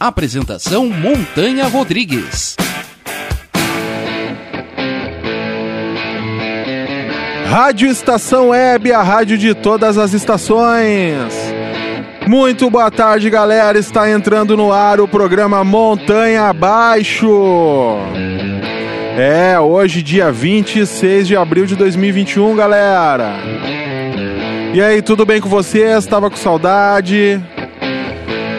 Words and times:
Apresentação 0.00 0.88
Montanha 0.88 1.66
Rodrigues. 1.66 2.54
Rádio 7.48 7.90
Estação 7.90 8.50
Web, 8.50 8.92
a 8.92 9.02
rádio 9.02 9.36
de 9.36 9.54
todas 9.54 9.98
as 9.98 10.12
estações. 10.12 11.34
Muito 12.28 12.70
boa 12.70 12.92
tarde, 12.92 13.28
galera. 13.28 13.76
Está 13.76 14.08
entrando 14.08 14.56
no 14.56 14.72
ar 14.72 15.00
o 15.00 15.08
programa 15.08 15.64
Montanha 15.64 16.44
Abaixo. 16.44 17.96
É, 19.18 19.58
hoje, 19.58 20.00
dia 20.00 20.30
26 20.30 21.26
de 21.26 21.36
abril 21.36 21.66
de 21.66 21.74
2021, 21.74 22.54
galera. 22.54 23.32
E 24.72 24.80
aí, 24.80 25.02
tudo 25.02 25.26
bem 25.26 25.40
com 25.40 25.48
vocês? 25.48 26.04
Estava 26.04 26.30
com 26.30 26.36
saudade? 26.36 27.42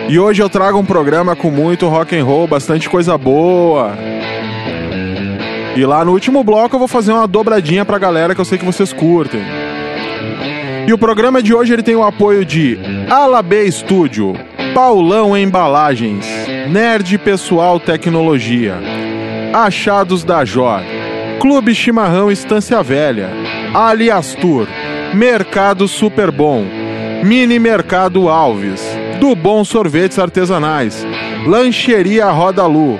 E 0.09 0.17
hoje 0.17 0.41
eu 0.41 0.49
trago 0.49 0.79
um 0.79 0.85
programa 0.85 1.35
com 1.35 1.51
muito 1.51 1.87
rock 1.87 2.17
and 2.17 2.23
roll, 2.25 2.47
bastante 2.47 2.89
coisa 2.89 3.15
boa. 3.15 3.93
E 5.75 5.85
lá 5.85 6.03
no 6.03 6.11
último 6.13 6.43
bloco 6.43 6.75
eu 6.75 6.79
vou 6.79 6.87
fazer 6.87 7.11
uma 7.13 7.27
dobradinha 7.27 7.85
pra 7.85 7.99
galera 7.99 8.33
que 8.33 8.41
eu 8.41 8.45
sei 8.45 8.57
que 8.57 8.65
vocês 8.65 8.91
curtem. 8.91 9.41
E 10.87 10.91
o 10.91 10.97
programa 10.97 11.43
de 11.43 11.53
hoje 11.53 11.73
ele 11.73 11.83
tem 11.83 11.95
o 11.95 12.03
apoio 12.03 12.43
de 12.43 12.79
Alab 13.07 13.71
Studio, 13.71 14.33
Paulão 14.73 15.37
Embalagens, 15.37 16.25
Nerd 16.71 17.15
Pessoal 17.19 17.79
Tecnologia, 17.79 18.79
Achados 19.53 20.23
da 20.23 20.43
Jor, 20.43 20.81
Clube 21.39 21.75
Chimarrão 21.75 22.31
Estância 22.31 22.81
Velha, 22.81 23.29
Alias 23.75 24.33
Tour, 24.33 24.65
Mercado 25.13 25.87
Super 25.87 26.31
Bom, 26.31 26.65
Mini 27.23 27.59
Mercado 27.59 28.27
Alves, 28.27 28.98
do 29.19 29.35
Bom 29.35 29.65
Sorvetes 29.65 30.17
Artesanais, 30.17 31.05
Lancheria 31.45 32.29
Roda 32.29 32.65
Lu, 32.65 32.97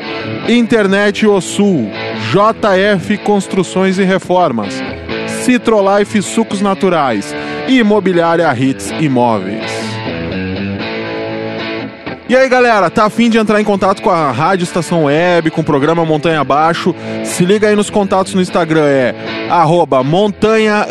Internet 0.48 1.26
O 1.26 1.40
Sul, 1.40 1.90
JF 2.32 3.18
Construções 3.20 3.98
e 3.98 4.04
Reformas, 4.04 4.74
Citrolife 5.44 6.22
Sucos 6.22 6.62
Naturais 6.62 7.34
e 7.68 7.80
Imobiliária 7.80 8.54
Hits 8.54 8.92
Imóveis. 9.00 9.90
E 12.30 12.36
aí 12.36 12.48
galera, 12.48 12.92
tá 12.92 13.06
afim 13.06 13.28
de 13.28 13.40
entrar 13.40 13.60
em 13.60 13.64
contato 13.64 14.04
com 14.04 14.12
a 14.12 14.32
Rádio 14.32 14.64
Estação 14.64 15.06
Web, 15.06 15.50
com 15.50 15.62
o 15.62 15.64
programa 15.64 16.06
Montanha 16.06 16.42
Abaixo? 16.42 16.94
Se 17.24 17.44
liga 17.44 17.68
aí 17.68 17.76
nos 17.76 17.90
contatos 17.90 18.36
no 18.36 18.42
Instagram, 18.42 18.86
é 18.86 19.16
arroba 19.50 20.04
montanha 20.04 20.86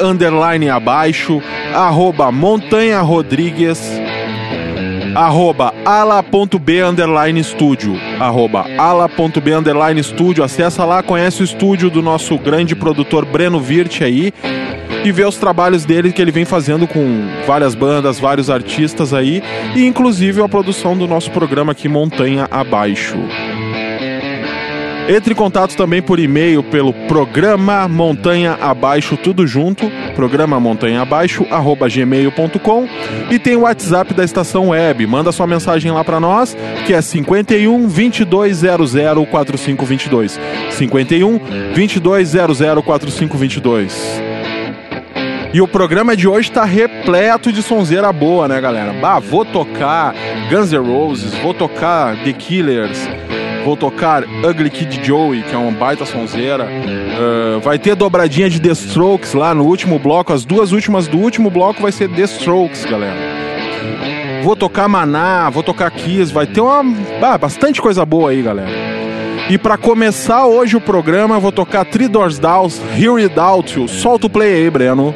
abaixo, 0.75 1.41
arroba 1.73 2.33
montanha 2.33 3.01
rodrigues, 3.03 3.79
arroba 5.15 5.73
ala.b 5.85 6.83
underline 6.83 7.41
estúdio, 7.41 7.99
arroba 8.19 8.67
ala.b 8.79 9.53
underline 9.53 10.01
estúdio, 10.01 10.45
acessa 10.45 10.85
lá, 10.85 11.03
conhece 11.03 11.43
o 11.43 11.45
estúdio 11.45 11.91
do 11.91 12.03
nosso 12.03 12.37
grande 12.39 12.75
produtor 12.75 13.25
Breno 13.25 13.61
Virt 13.61 14.03
aí 14.03 14.33
e 15.05 15.13
vê 15.13 15.25
os 15.25 15.37
trabalhos 15.37 15.85
dele 15.85 16.13
que 16.13 16.21
ele 16.21 16.33
vem 16.33 16.45
fazendo 16.45 16.87
com 16.87 17.29
várias 17.47 17.75
bandas, 17.75 18.19
vários 18.19 18.51
artistas 18.51 19.15
aí 19.15 19.43
e 19.75 19.87
inclusive 19.87 20.43
a 20.43 20.49
produção 20.49 20.97
do 20.97 21.07
nosso 21.07 21.31
programa 21.31 21.73
aqui 21.73 21.89
Montanha 21.89 22.49
Abaixo. 22.51 23.17
Entre 25.09 25.33
em 25.33 25.37
contato 25.37 25.75
também 25.75 26.03
por 26.03 26.19
e-mail 26.19 26.63
pelo 26.63 26.93
programa 26.93 27.89
Montanha 27.89 28.59
Abaixo, 28.61 29.17
tudo 29.17 29.47
junto, 29.47 29.91
programa 30.15 30.61
Montanha 30.61 31.01
Abaixo, 31.01 31.47
arroba 31.51 31.89
gmail.com 31.89 32.87
e 33.31 33.39
tem 33.39 33.57
o 33.57 33.61
WhatsApp 33.61 34.13
da 34.13 34.23
estação 34.23 34.69
web. 34.69 35.07
Manda 35.07 35.33
sua 35.33 35.47
mensagem 35.47 35.91
lá 35.91 36.05
para 36.05 36.21
nós, 36.21 36.55
que 36.87 36.93
é 36.93 37.01
51 37.01 37.87
2200 37.89 38.93
4522. 39.31 40.39
51 40.73 41.41
2200 41.75 42.85
4522. 42.85 44.23
E 45.55 45.63
o 45.63 45.67
programa 45.67 46.15
de 46.15 46.29
hoje 46.29 46.53
tá 46.53 46.67
repleto 46.67 47.51
de 47.51 47.63
sonzeira 47.63 48.13
boa, 48.13 48.47
né, 48.47 48.61
galera? 48.61 48.93
Bah, 48.93 49.19
vou 49.19 49.47
tocar 49.47 50.15
Guns 50.51 50.71
N' 50.71 50.87
Roses, 50.87 51.33
vou 51.37 51.55
tocar 51.55 52.15
The 52.23 52.35
Killers, 52.35 53.09
vou 53.69 53.77
tocar 53.77 54.25
Ugly 54.25 54.71
Kid 54.71 55.05
Joey, 55.05 55.43
que 55.43 55.55
é 55.55 55.59
uma 55.59 55.71
baita 55.71 56.07
sonzeira. 56.07 56.65
Uh, 56.65 57.61
vai 57.61 57.79
ter 57.79 57.95
dobradinha 57.95 58.49
de 58.49 58.59
The 58.59 58.71
Strokes 58.71 59.35
lá 59.35 59.55
no 59.55 59.67
último 59.67 59.99
bloco. 59.99 60.33
As 60.33 60.43
duas 60.47 60.73
últimas 60.73 61.07
do 61.07 61.19
último 61.19 61.51
bloco 61.51 61.83
vai 61.83 61.93
ser 61.93 62.09
The 62.09 62.23
Strokes, 62.23 62.87
galera. 62.87 63.15
Vou 64.43 64.57
tocar 64.57 64.89
Maná, 64.89 65.51
vou 65.51 65.63
tocar 65.63 65.91
Kiss, 65.91 66.33
vai 66.33 66.47
ter 66.47 66.63
uma 66.63 66.83
ah, 67.21 67.37
bastante 67.37 67.83
coisa 67.83 68.07
boa 68.07 68.31
aí, 68.31 68.41
galera. 68.41 68.71
E 69.51 69.59
para 69.59 69.77
começar 69.77 70.47
hoje 70.47 70.75
o 70.75 70.81
programa, 70.81 71.35
eu 71.37 71.41
vou 71.41 71.53
tocar 71.53 71.85
Three 71.85 72.09
Doors 72.09 72.39
Down, 72.39 72.69
Here 72.97 73.11
Without 73.11 73.79
You. 73.79 73.87
Solta 73.87 74.29
o 74.29 74.31
play 74.31 74.55
aí, 74.55 74.71
Breno. 74.71 75.15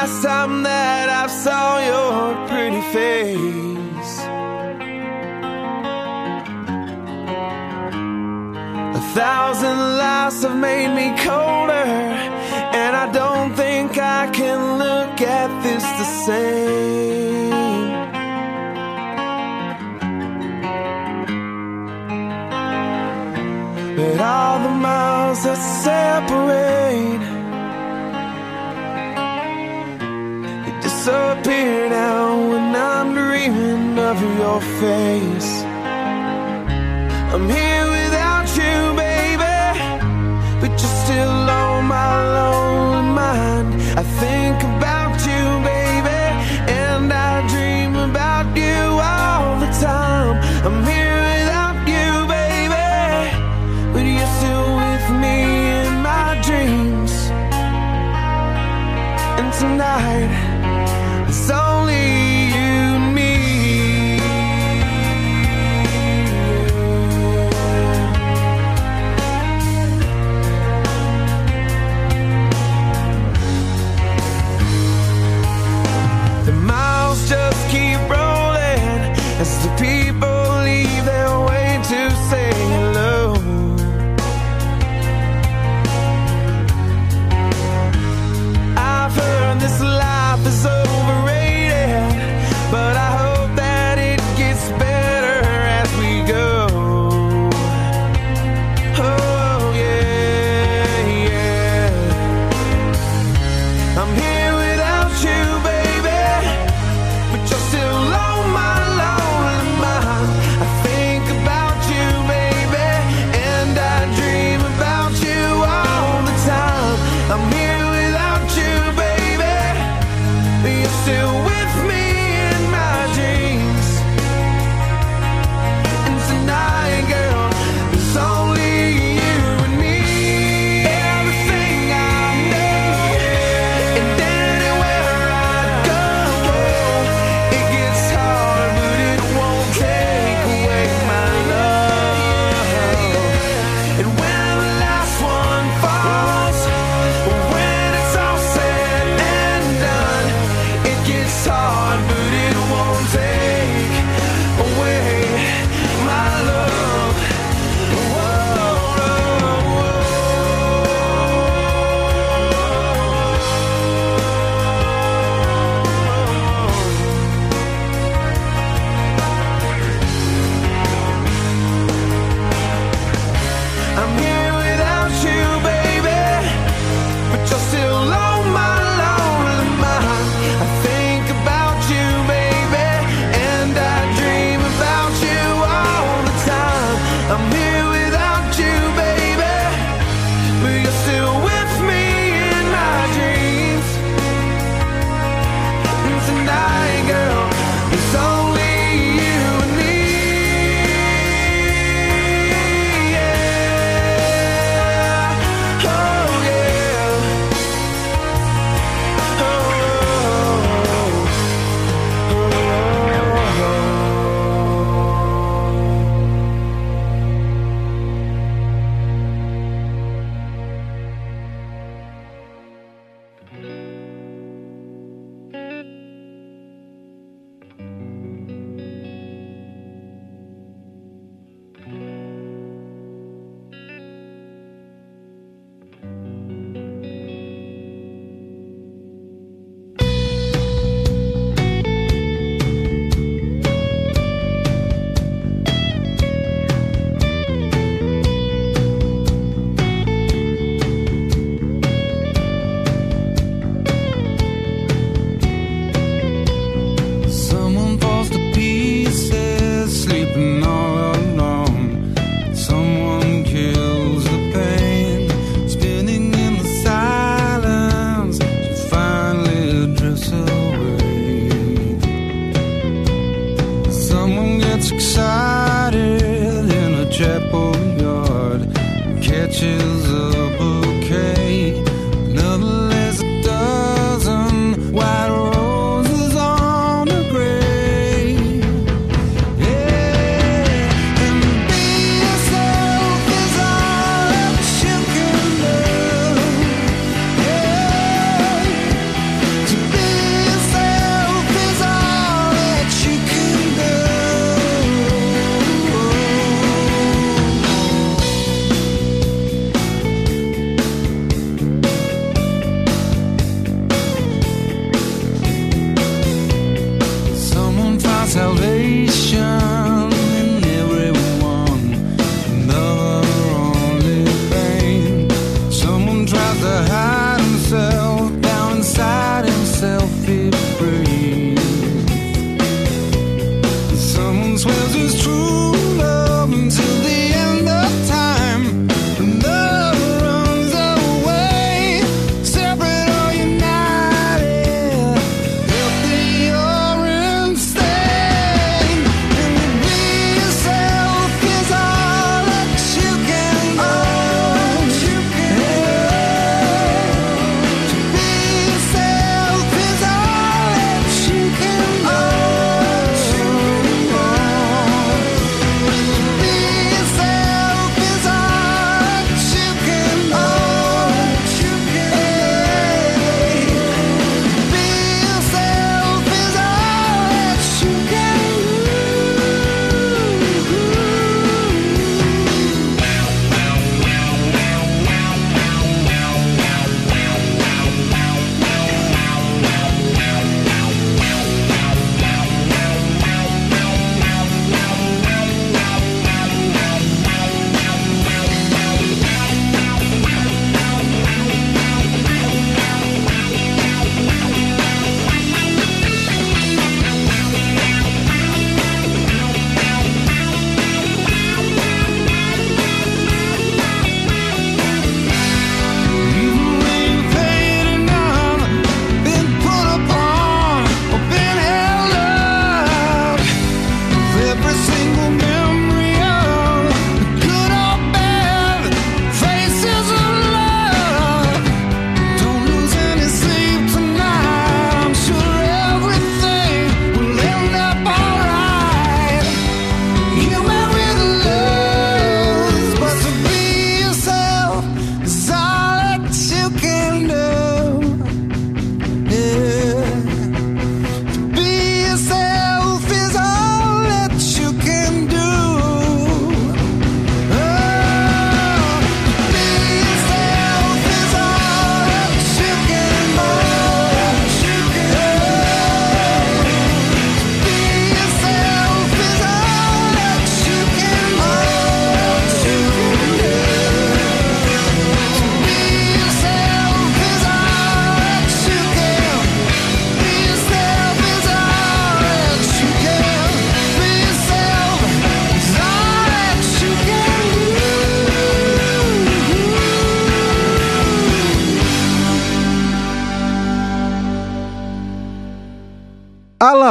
Last 0.00 0.22
time 0.22 0.62
that 0.62 1.08
I 1.10 1.26
saw 1.26 1.78
your 1.90 2.48
pretty 2.48 2.80
face. 2.96 4.14
A 9.00 9.02
thousand 9.18 9.78
lies 10.00 10.42
have 10.42 10.56
made 10.56 10.90
me 11.00 11.08
colder, 11.26 11.88
and 12.80 12.92
I 13.04 13.06
don't 13.12 13.52
think 13.54 13.98
I 13.98 14.30
can 14.38 14.78
look 14.78 15.20
at 15.20 15.50
this 15.64 15.84
the 16.00 16.08
same. 16.28 17.50
But 23.96 24.18
all 24.18 24.58
the 24.66 24.74
miles 24.86 25.42
that 25.44 25.58
of 34.10 34.20
your 34.38 34.60
face. 34.80 35.62
I'm 37.32 37.48
here 37.48 37.69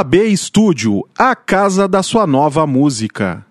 Alabê 0.00 0.28
Estúdio, 0.28 1.06
a 1.18 1.36
casa 1.36 1.86
da 1.86 2.02
sua 2.02 2.26
nova 2.26 2.66
música. 2.66 3.44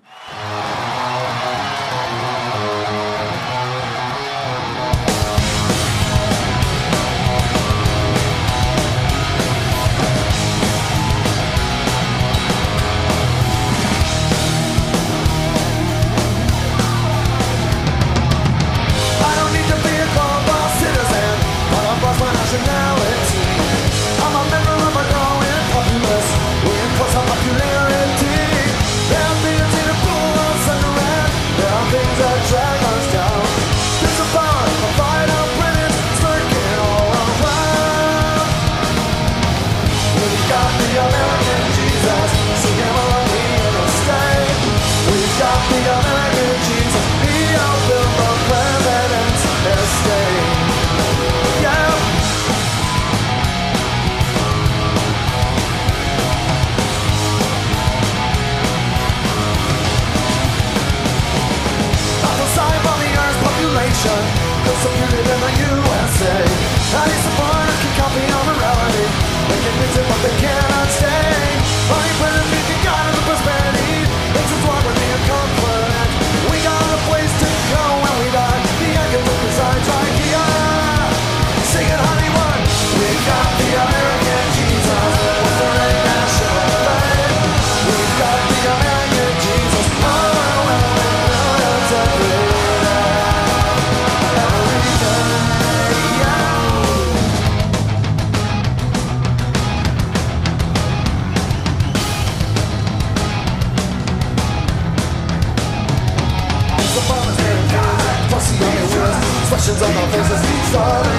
sorry. 110.72 111.19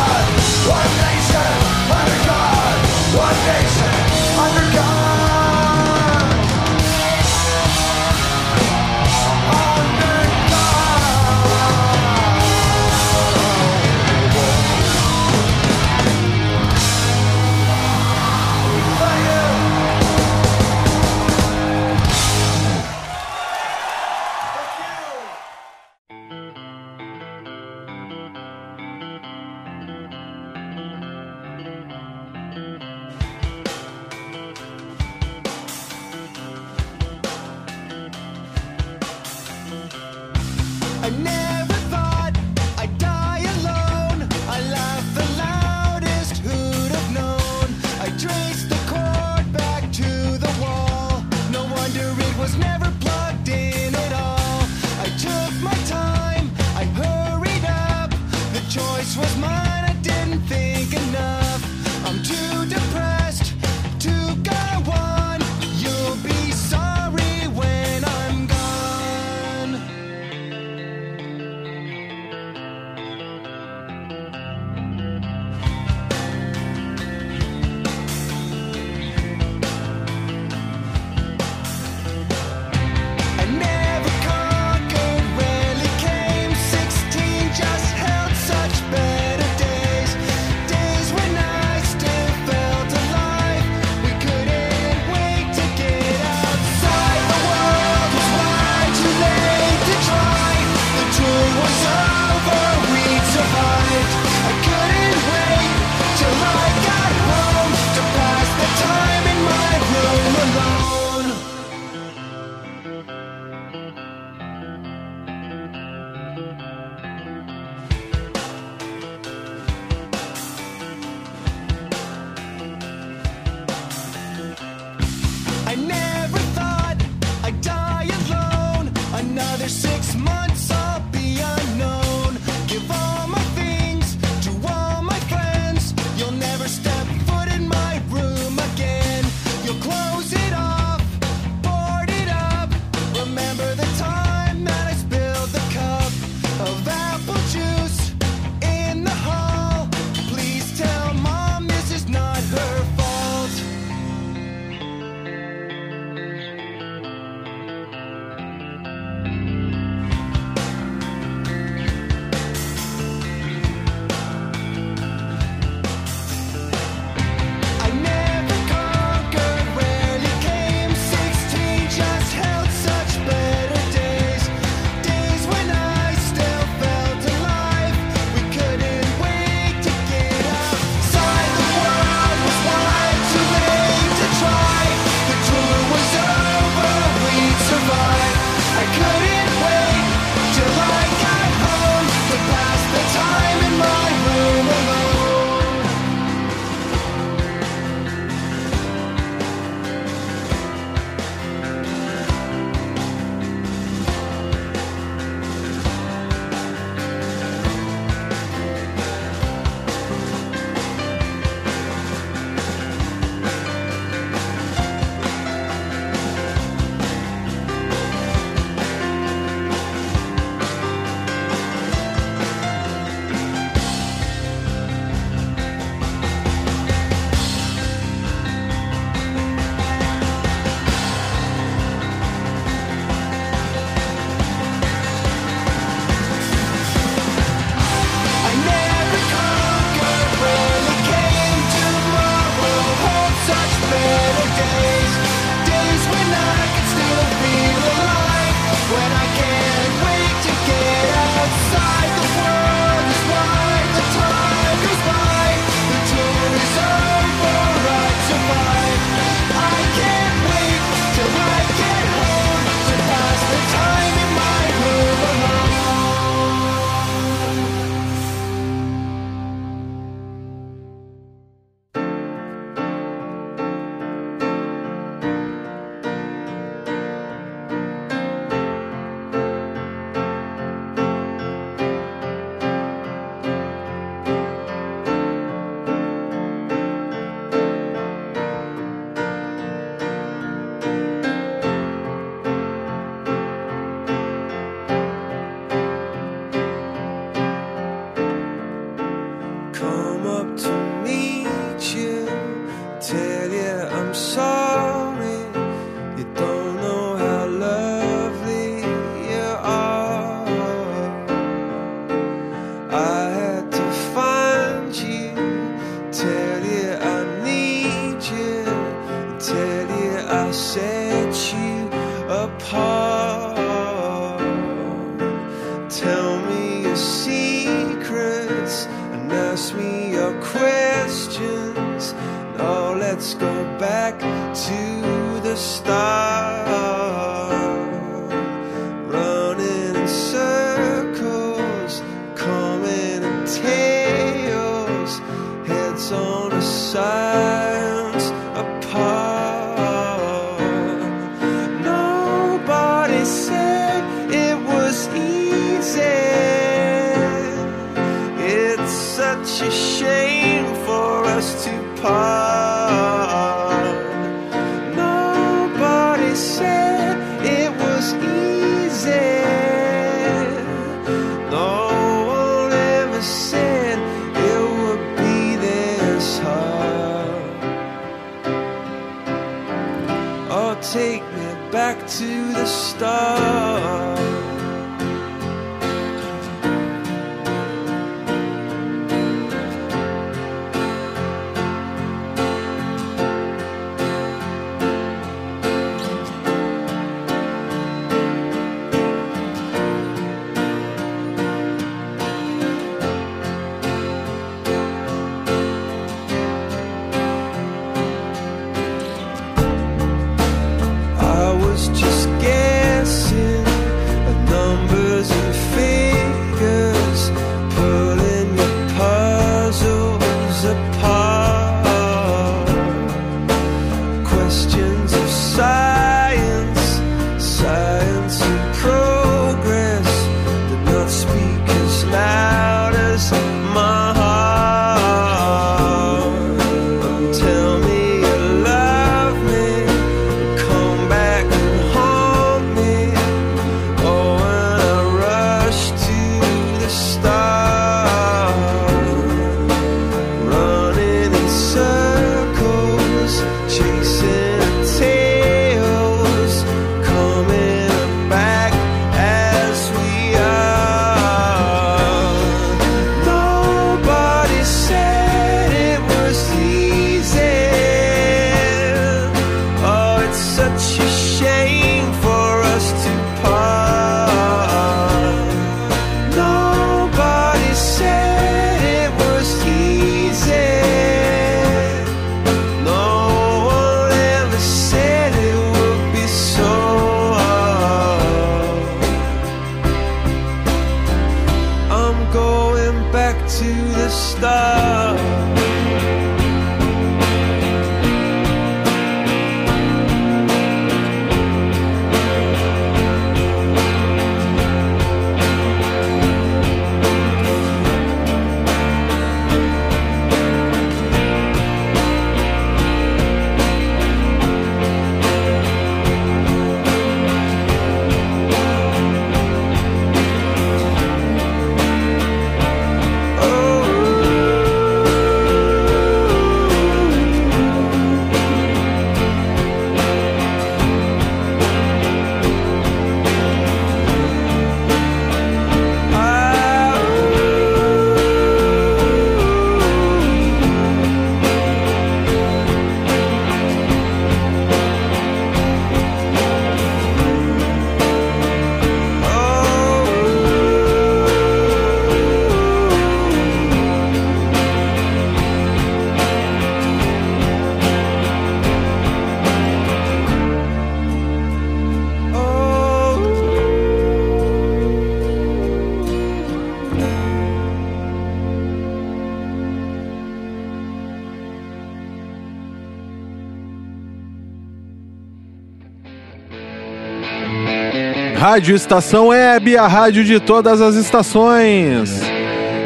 Rádio 578.51 578.75
Estação 578.75 579.27
Web, 579.27 579.77
a 579.77 579.87
rádio 579.87 580.25
de 580.25 580.37
todas 580.37 580.81
as 580.81 580.95
estações. 580.95 582.21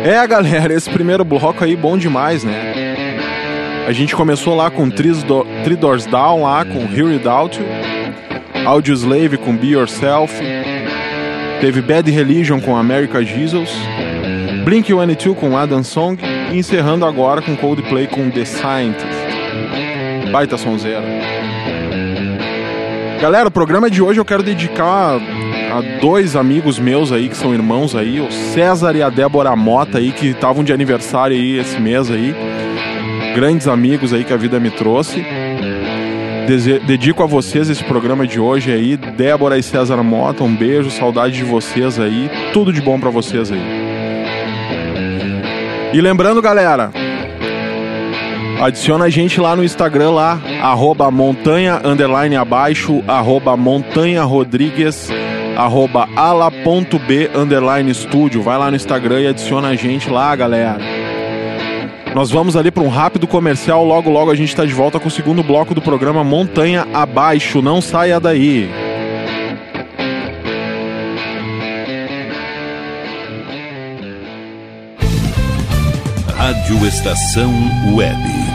É, 0.03 0.27
galera, 0.27 0.71
esse 0.71 0.87
primeiro 0.87 1.25
bloco 1.25 1.63
aí 1.63 1.75
bom 1.75 1.97
demais, 1.97 2.43
né? 2.43 3.25
A 3.87 3.91
gente 3.91 4.15
começou 4.15 4.55
lá 4.55 4.69
com 4.69 4.91
Three 4.91 5.13
Do- 5.23 5.43
Three 5.63 5.75
Doors 5.75 6.05
Down, 6.05 6.43
lá 6.43 6.63
com 6.63 6.81
Hear 6.81 7.13
It 7.13 7.27
Out 7.27 7.59
You. 7.59 7.65
Audio 8.63 8.93
Slave 8.93 9.37
com 9.37 9.57
Be 9.57 9.69
Yourself. 9.69 10.39
Teve 11.59 11.81
Bad 11.81 12.11
Religion 12.11 12.59
com 12.61 12.75
America 12.77 13.25
Jesus. 13.25 13.71
Blink-182 14.65 15.33
com 15.33 15.57
Adam 15.57 15.81
Song. 15.81 16.21
E 16.53 16.57
encerrando 16.59 17.07
agora 17.07 17.41
com 17.41 17.55
Coldplay 17.57 18.05
com 18.05 18.29
The 18.29 18.45
Scientist. 18.45 19.07
Baita 20.31 20.59
sonzeira. 20.59 21.01
Galera, 23.19 23.47
o 23.47 23.51
programa 23.51 23.89
de 23.89 24.03
hoje 24.03 24.19
eu 24.19 24.25
quero 24.25 24.43
dedicar 24.43 25.19
a 25.77 25.81
dois 25.99 26.35
amigos 26.35 26.79
meus 26.79 27.11
aí, 27.11 27.27
que 27.27 27.35
são 27.35 27.53
irmãos 27.53 27.95
aí, 27.95 28.19
o 28.21 28.31
César 28.31 28.95
e 28.95 29.01
a 29.03 29.09
Débora 29.09 29.55
Mota 29.55 29.97
aí, 29.97 30.11
que 30.11 30.27
estavam 30.27 30.63
de 30.63 30.71
aniversário 30.71 31.35
aí 31.35 31.57
esse 31.59 31.79
mês 31.79 32.09
aí. 32.09 32.33
Grandes 33.35 33.67
amigos 33.67 34.13
aí 34.13 34.23
que 34.23 34.31
a 34.33 34.37
vida 34.37 34.59
me 34.59 34.69
trouxe. 34.69 35.25
Dese- 36.47 36.79
Dedico 36.79 37.23
a 37.23 37.25
vocês 37.25 37.69
esse 37.69 37.83
programa 37.83 38.25
de 38.25 38.39
hoje 38.39 38.71
aí. 38.71 38.95
Débora 38.95 39.57
e 39.57 39.63
César 39.63 40.01
Mota, 40.03 40.43
um 40.43 40.55
beijo, 40.55 40.89
saudade 40.91 41.35
de 41.35 41.43
vocês 41.43 41.99
aí. 41.99 42.29
Tudo 42.53 42.71
de 42.71 42.81
bom 42.81 42.99
pra 42.99 43.09
vocês 43.09 43.51
aí. 43.51 43.61
E 45.93 45.99
lembrando, 46.01 46.41
galera, 46.41 46.91
Adiciona 48.61 49.05
a 49.05 49.09
gente 49.09 49.39
lá 49.41 49.53
no 49.53 49.65
Instagram 49.65 50.11
lá, 50.11 50.39
arroba 50.61 51.11
montanha 51.11 51.81
underline 51.83 52.37
abaixo, 52.37 53.03
arroba 53.05 53.57
montanha 53.57 54.23
rodrigues, 54.23 55.09
arroba 55.55 56.07
ala.b 56.15 57.31
underline 57.35 57.89
estúdio. 57.89 58.41
Vai 58.41 58.57
lá 58.57 58.69
no 58.69 58.75
Instagram 58.75 59.21
e 59.21 59.27
adiciona 59.27 59.69
a 59.69 59.75
gente 59.75 60.09
lá, 60.09 60.35
galera. 60.35 60.79
Nós 62.15 62.31
vamos 62.31 62.55
ali 62.55 62.71
para 62.71 62.81
um 62.81 62.87
rápido 62.87 63.27
comercial, 63.27 63.83
logo 63.83 64.09
logo 64.09 64.31
a 64.31 64.35
gente 64.35 64.47
está 64.47 64.63
de 64.63 64.73
volta 64.73 64.99
com 64.99 65.09
o 65.09 65.11
segundo 65.11 65.43
bloco 65.43 65.75
do 65.75 65.81
programa 65.81 66.23
Montanha 66.23 66.87
Abaixo. 66.93 67.61
Não 67.61 67.81
saia 67.81 68.19
daí. 68.21 68.69
Rádio 76.37 76.87
Estação 76.87 77.51
Web. 77.95 78.54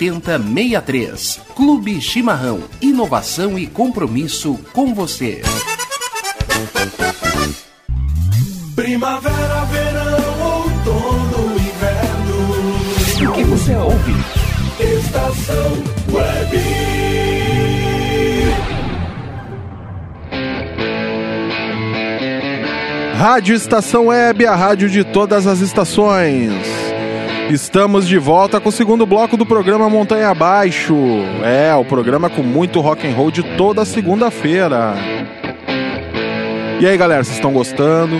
7063. 0.00 1.40
Clube 1.54 2.00
Chimarrão. 2.00 2.62
Inovação 2.80 3.58
e 3.58 3.66
compromisso 3.66 4.58
com 4.72 4.94
você. 4.94 5.42
Primavera, 8.74 9.64
verão, 9.66 10.42
outono, 10.42 11.54
inverno. 11.60 13.30
O 13.30 13.32
que 13.34 13.44
você 13.44 13.76
ouve? 13.76 14.14
Estação 14.80 15.84
Web. 16.10 16.90
Rádio 23.16 23.54
Estação 23.54 24.06
Web, 24.06 24.46
a 24.46 24.56
rádio 24.56 24.88
de 24.88 25.04
todas 25.04 25.46
as 25.46 25.60
estações. 25.60 26.79
Estamos 27.50 28.06
de 28.06 28.16
volta 28.16 28.60
com 28.60 28.68
o 28.68 28.72
segundo 28.72 29.04
bloco 29.04 29.36
do 29.36 29.44
programa 29.44 29.90
Montanha 29.90 30.28
Abaixo. 30.28 30.94
É, 31.42 31.74
o 31.74 31.84
programa 31.84 32.30
com 32.30 32.44
muito 32.44 32.80
rock 32.80 33.04
and 33.04 33.12
roll 33.12 33.32
de 33.32 33.42
toda 33.56 33.84
segunda-feira. 33.84 34.94
E 36.78 36.86
aí, 36.86 36.96
galera, 36.96 37.24
vocês 37.24 37.34
estão 37.34 37.52
gostando? 37.52 38.14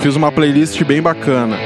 Fiz 0.00 0.16
uma 0.16 0.32
playlist 0.32 0.82
bem 0.82 1.00
bacana. 1.00 1.56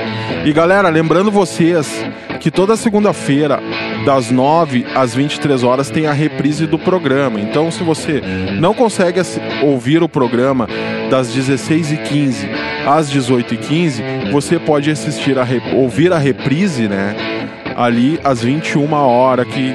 E 0.45 0.53
galera, 0.53 0.91
lembrando 0.91 1.31
vocês 1.31 2.05
que 2.39 2.51
toda 2.51 2.77
segunda-feira, 2.77 3.61
das 4.05 4.31
9 4.31 4.85
às 4.95 5.15
23 5.15 5.65
horas, 5.65 5.89
tem 5.89 6.07
a 6.07 6.13
reprise 6.13 6.67
do 6.67 6.79
programa. 6.79 7.41
Então, 7.41 7.71
se 7.71 7.83
você 7.83 8.23
não 8.61 8.75
consegue 8.75 9.21
ouvir 9.63 10.03
o 10.03 10.09
programa 10.09 10.69
das 11.11 11.35
16h15 11.35 12.49
às 12.87 13.13
18h15, 13.13 14.31
você 14.31 14.59
pode 14.59 14.91
assistir 14.91 15.39
a 15.39 15.47
ouvir 15.75 16.13
a 16.13 16.19
reprise, 16.19 16.89
né? 16.89 17.15
Ali 17.77 18.19
às 18.25 18.43
21 18.43 18.93
horas 18.93 19.47
aqui 19.47 19.75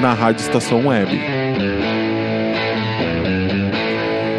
na 0.00 0.12
Rádio 0.12 0.42
Estação 0.42 0.86
Web. 0.86 1.20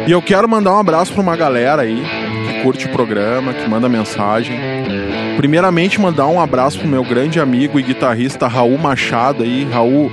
E 0.06 0.10
eu 0.10 0.22
quero 0.22 0.48
mandar 0.48 0.74
um 0.74 0.78
abraço 0.78 1.12
para 1.12 1.22
uma 1.22 1.36
galera 1.36 1.82
aí 1.82 2.02
que 2.46 2.62
curte 2.62 2.86
o 2.86 2.90
programa, 2.90 3.52
que 3.52 3.68
manda 3.68 3.88
mensagem. 3.88 4.56
Primeiramente, 5.36 6.00
mandar 6.00 6.26
um 6.28 6.40
abraço 6.40 6.78
pro 6.78 6.88
meu 6.88 7.04
grande 7.04 7.40
amigo 7.40 7.78
e 7.78 7.82
guitarrista 7.82 8.46
Raul 8.46 8.78
Machado 8.78 9.42
aí. 9.42 9.64
Raul, 9.70 10.10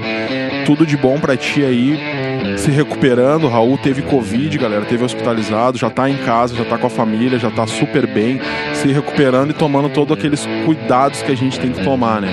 tudo 0.66 0.86
de 0.86 0.98
bom 0.98 1.20
para 1.20 1.38
ti 1.38 1.64
aí 1.64 2.13
se 2.58 2.72
recuperando. 2.72 3.46
O 3.46 3.50
Raul 3.50 3.78
teve 3.78 4.02
Covid, 4.02 4.58
galera, 4.58 4.86
teve 4.86 5.04
hospitalizado, 5.04 5.78
já 5.78 5.90
tá 5.90 6.10
em 6.10 6.18
casa, 6.18 6.56
já 6.56 6.66
tá 6.66 6.78
com 6.78 6.88
a 6.88 6.90
família, 6.90 7.40
já 7.40 7.52
tá 7.52 7.66
super 7.68 8.08
bem, 8.08 8.40
se 8.74 8.88
recuperando 8.88 9.52
e 9.52 9.54
tomando 9.54 9.90
todos 9.90 10.18
aqueles 10.18 10.48
cuidados 10.66 11.22
que 11.22 11.32
a 11.32 11.36
gente 11.36 11.60
tem 11.60 11.72
que 11.72 11.84
tomar, 11.84 12.22
né? 12.22 12.32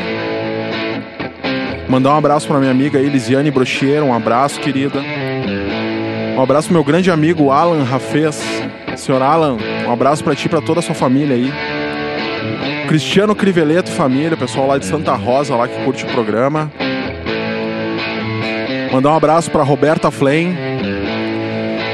Mandar 1.88 2.14
um 2.14 2.18
abraço 2.18 2.46
para 2.46 2.59
minha 2.59 2.70
amiga 2.70 3.01
Elisiane 3.01 3.51
Brocheiro, 3.51 4.07
um 4.07 4.14
abraço, 4.14 4.61
querida. 4.61 5.01
Um 6.37 6.40
abraço 6.40 6.68
pro 6.68 6.75
meu 6.75 6.85
grande 6.85 7.11
amigo 7.11 7.51
Alan 7.51 7.83
Rafez. 7.83 8.40
Senhor 8.96 9.20
Alan, 9.23 9.57
um 9.87 9.92
abraço 9.92 10.23
para 10.23 10.35
ti 10.35 10.46
e 10.46 10.49
pra 10.49 10.61
toda 10.61 10.81
a 10.81 10.83
sua 10.83 10.94
família 10.94 11.35
aí. 11.35 11.53
Cristiano 12.87 13.35
Criveleto, 13.35 13.90
família, 13.90 14.37
pessoal 14.37 14.66
lá 14.66 14.79
de 14.79 14.87
Santa 14.87 15.14
Rosa, 15.14 15.57
lá 15.57 15.66
que 15.66 15.85
curte 15.85 16.05
o 16.05 16.09
programa. 16.09 16.70
Mandar 18.92 19.12
um 19.12 19.16
abraço 19.16 19.50
para 19.50 19.62
Roberta 19.62 20.11
Flame, 20.11 20.57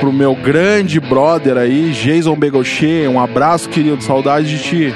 pro 0.00 0.12
meu 0.12 0.34
grande 0.34 0.98
brother 0.98 1.58
aí, 1.58 1.90
Jason 1.92 2.34
Begocher. 2.34 3.10
Um 3.10 3.20
abraço, 3.20 3.68
querido, 3.68 4.02
saudade 4.02 4.48
de 4.48 4.62
ti. 4.62 4.94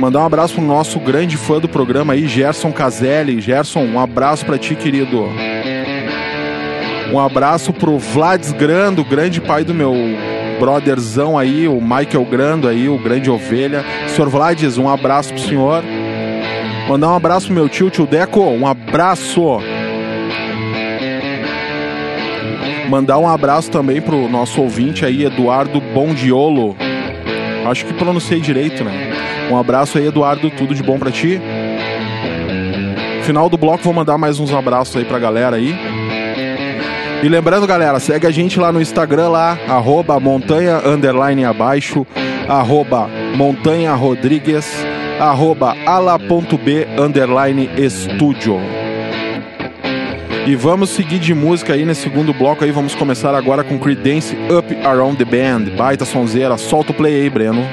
Mandar 0.00 0.20
um 0.20 0.26
abraço 0.26 0.54
pro 0.54 0.64
nosso 0.64 0.98
grande 0.98 1.36
fã 1.36 1.60
do 1.60 1.68
programa 1.68 2.14
aí, 2.14 2.26
Gerson 2.26 2.72
Caselli. 2.72 3.40
Gerson, 3.40 3.84
um 3.84 4.00
abraço 4.00 4.44
para 4.44 4.58
ti, 4.58 4.74
querido. 4.74 5.24
Um 7.12 7.18
abraço 7.18 7.72
pro 7.72 7.98
Vlads 7.98 8.52
Grando, 8.52 9.04
grande 9.04 9.40
pai 9.40 9.62
do 9.62 9.74
meu 9.74 9.94
brotherzão 10.58 11.38
aí, 11.38 11.68
o 11.68 11.80
Michael 11.80 12.24
Grando 12.30 12.68
aí, 12.68 12.88
o 12.88 12.98
grande 12.98 13.30
ovelha. 13.30 13.84
Senhor 14.08 14.28
Vlades, 14.28 14.78
um 14.78 14.88
abraço 14.88 15.32
pro 15.32 15.42
senhor. 15.42 15.82
Mandar 16.88 17.10
um 17.10 17.14
abraço 17.14 17.46
pro 17.46 17.54
meu 17.54 17.68
tio, 17.68 17.88
tio 17.88 18.06
Deco, 18.06 18.40
um 18.40 18.66
abraço. 18.66 19.60
Mandar 22.90 23.18
um 23.18 23.28
abraço 23.28 23.70
também 23.70 24.00
pro 24.00 24.28
nosso 24.28 24.60
ouvinte 24.60 25.06
aí, 25.06 25.24
Eduardo 25.24 25.80
Bondiolo. 25.80 26.76
Acho 27.64 27.86
que 27.86 27.94
pronunciei 27.94 28.40
direito, 28.40 28.82
né? 28.82 29.12
Um 29.48 29.56
abraço 29.56 29.96
aí, 29.96 30.08
Eduardo. 30.08 30.50
Tudo 30.50 30.74
de 30.74 30.82
bom 30.82 30.98
para 30.98 31.12
ti. 31.12 31.40
Final 33.22 33.48
do 33.48 33.56
bloco, 33.56 33.84
vou 33.84 33.92
mandar 33.92 34.18
mais 34.18 34.40
uns 34.40 34.52
abraços 34.52 34.96
aí 34.96 35.04
pra 35.04 35.20
galera 35.20 35.54
aí. 35.54 35.72
E 37.22 37.28
lembrando, 37.28 37.64
galera, 37.64 38.00
segue 38.00 38.26
a 38.26 38.30
gente 38.32 38.58
lá 38.58 38.72
no 38.72 38.82
Instagram, 38.82 39.28
lá, 39.28 39.56
arroba 39.68 40.18
montanha, 40.18 40.78
underline 40.84 41.44
abaixo, 41.44 42.04
arroba 42.48 43.08
montanha 43.36 43.94
rodrigues, 43.94 44.66
arroba 45.20 45.76
ala.b, 45.86 46.88
underline 46.98 47.70
estúdio. 47.76 48.79
E 50.50 50.56
vamos 50.56 50.90
seguir 50.90 51.20
de 51.20 51.32
música 51.32 51.74
aí 51.74 51.84
nesse 51.84 52.02
segundo 52.02 52.34
bloco 52.34 52.64
aí. 52.64 52.72
Vamos 52.72 52.92
começar 52.92 53.36
agora 53.36 53.62
com 53.62 53.78
Creedence 53.78 54.36
Up 54.50 54.74
Around 54.84 55.24
the 55.24 55.24
Band. 55.24 55.76
Baita 55.76 56.04
sonzeira. 56.04 56.58
Solta 56.58 56.90
o 56.90 56.94
play 56.94 57.22
aí, 57.22 57.30
Breno. 57.30 57.64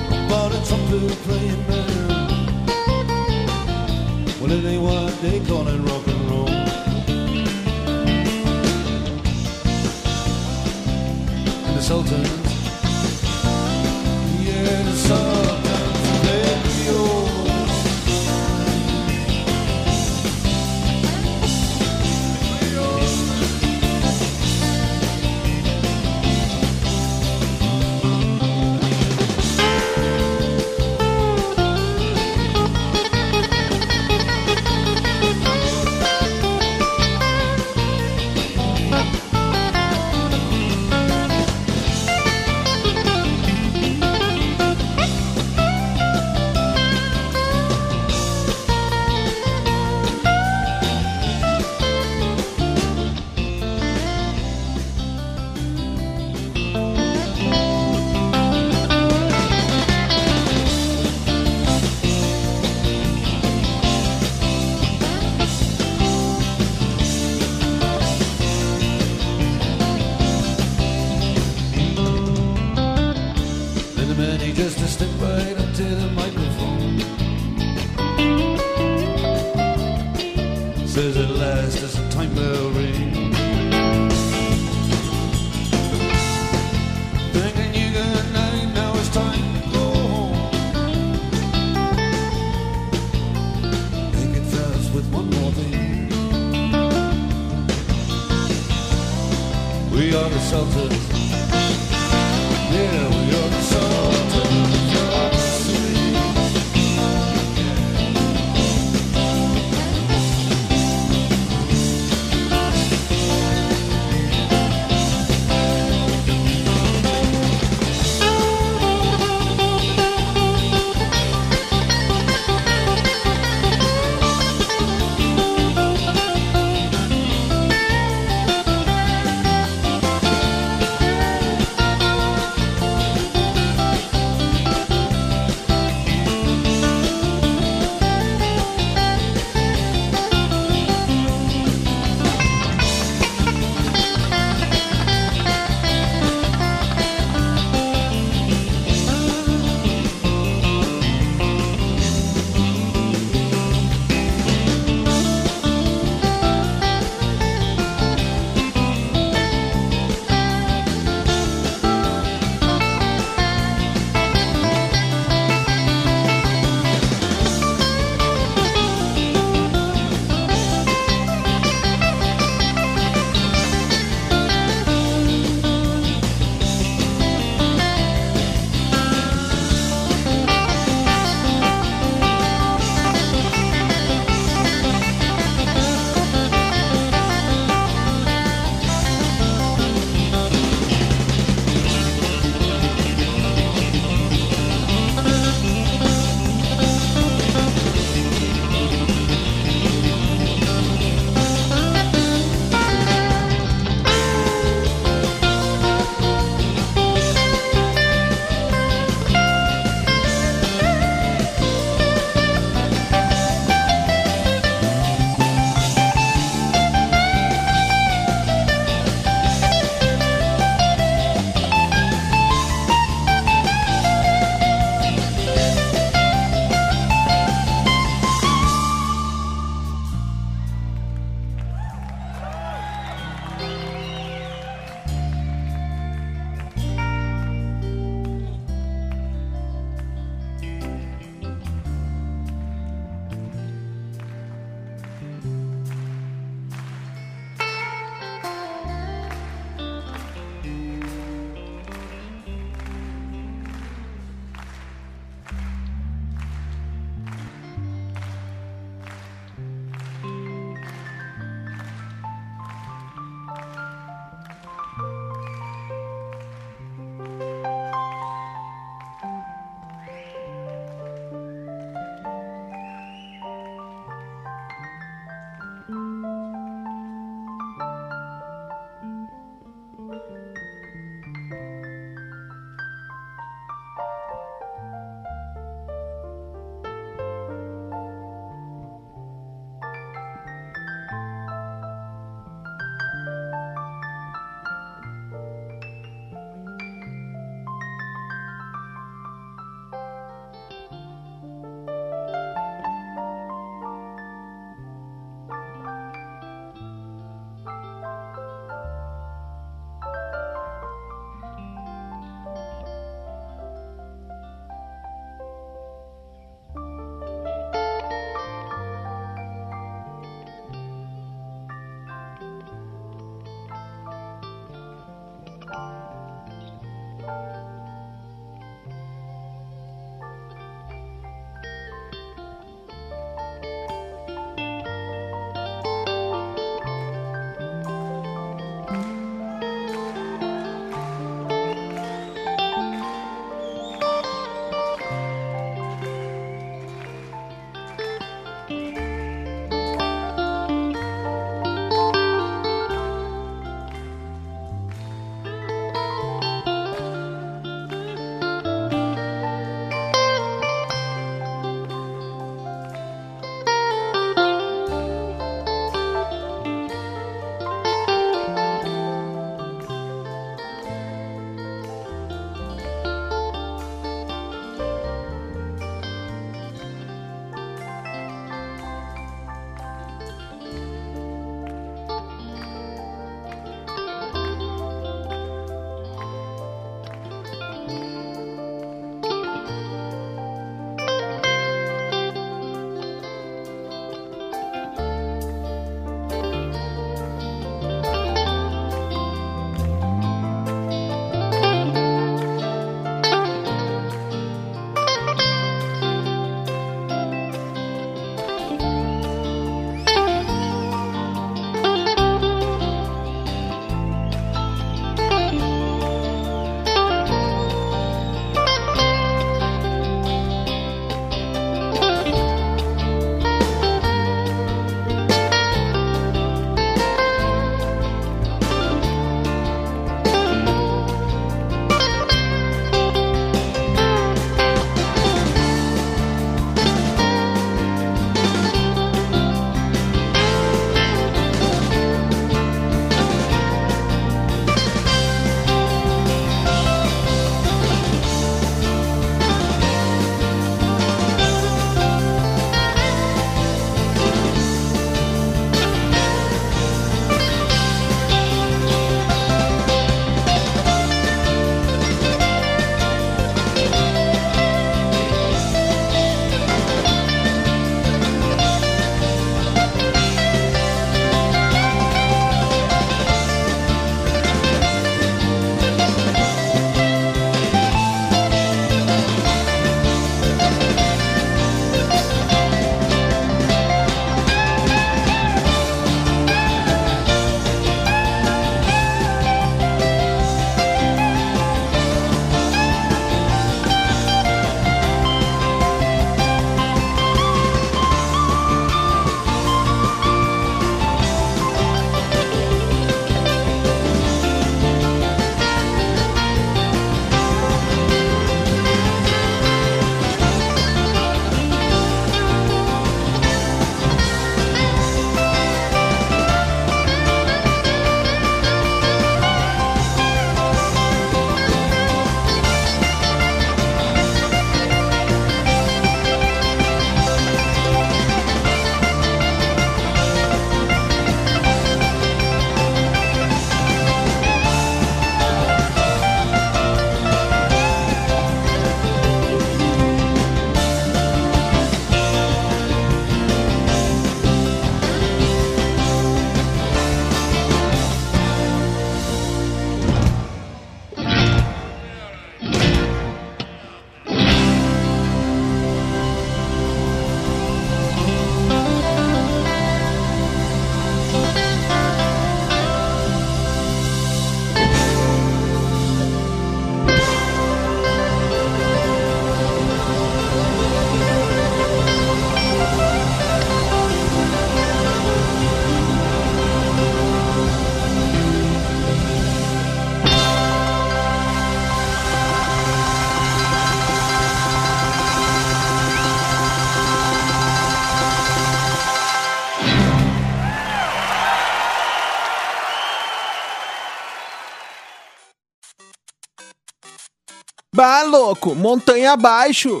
Louco, 598.31 598.73
montanha 598.73 599.33
abaixo. 599.33 600.00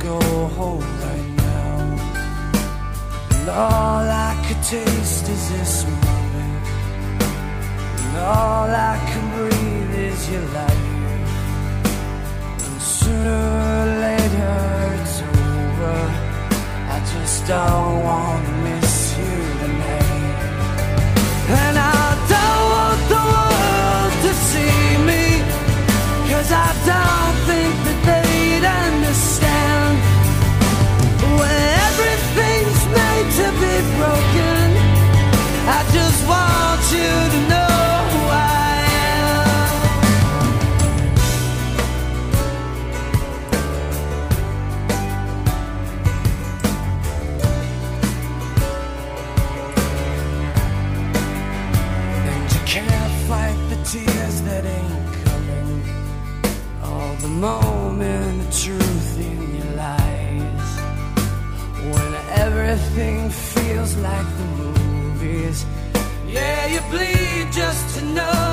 Go 0.00 0.18
home 0.58 0.80
right 0.80 1.28
now. 1.36 1.78
And 3.34 3.48
all 3.48 4.04
I 4.28 4.32
could 4.46 4.62
taste 4.62 5.28
is 5.28 5.50
this 5.50 5.84
moment. 5.84 6.66
And 8.02 8.16
all 8.18 8.70
I 8.70 8.96
can 9.10 9.24
breathe 9.36 9.94
is 10.10 10.30
your 10.30 10.46
light. 10.58 10.84
And 12.64 12.82
sooner 12.82 13.42
or 13.74 13.86
later 14.06 14.58
it's 15.00 15.20
over. 15.22 15.98
I 16.94 16.98
just 17.12 17.46
don't 17.46 18.04
wanna 18.04 18.52
miss 18.64 18.77
like 64.02 64.26
the 64.38 64.44
movies. 64.62 65.66
Yeah, 66.26 66.66
you 66.66 66.80
bleed 66.90 67.52
just 67.52 67.98
to 67.98 68.04
know 68.04 68.47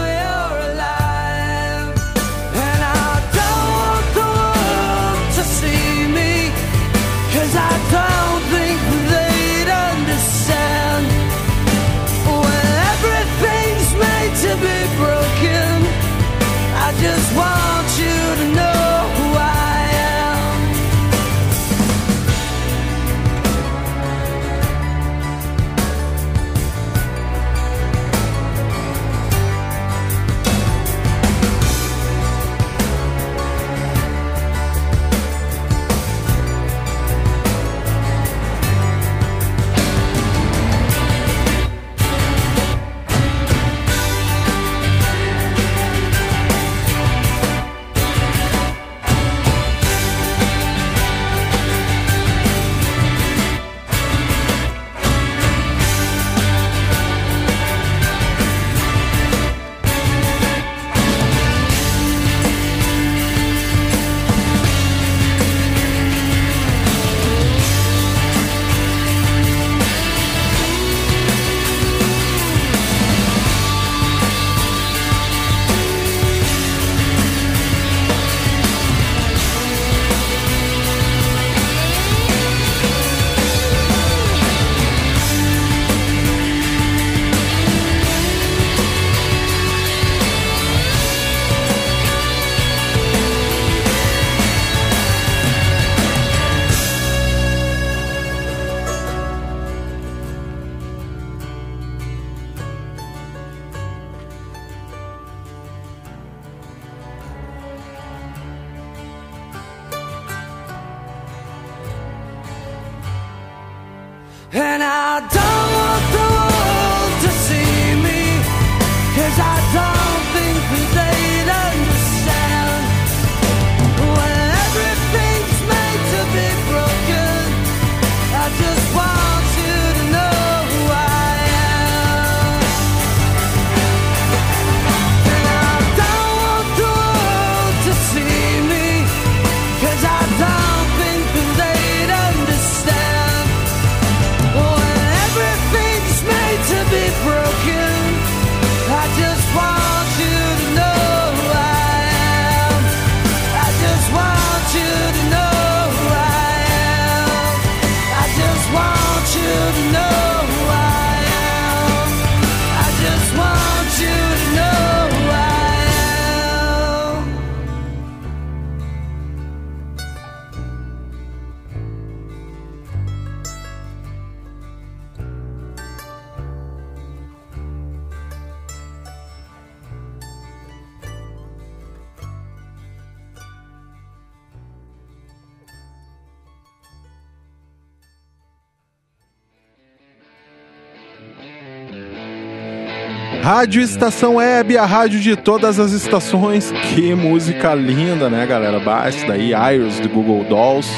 Rádio 193.55 193.81
Estação 193.81 194.35
Web, 194.35 194.77
a 194.77 194.85
rádio 194.85 195.17
de 195.17 195.33
todas 195.37 195.79
as 195.79 195.93
estações. 195.93 196.73
Que 196.93 197.15
música 197.15 197.73
linda, 197.73 198.29
né, 198.29 198.45
galera? 198.45 198.81
Basta 198.81 199.27
daí, 199.27 199.53
Iris 199.53 199.97
do 200.01 200.09
Google 200.09 200.43
Dolls. 200.43 200.91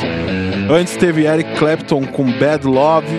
Antes 0.68 0.98
teve 0.98 1.28
Eric 1.28 1.54
Clapton 1.60 2.04
com 2.08 2.24
Bad 2.24 2.66
Love. 2.66 3.16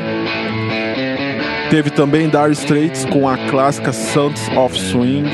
Teve 1.70 1.88
também 1.88 2.28
Dire 2.28 2.50
Straits 2.50 3.04
com 3.04 3.28
a 3.28 3.36
clássica 3.48 3.92
Sons 3.92 4.50
of 4.56 4.76
Swing. 4.76 5.30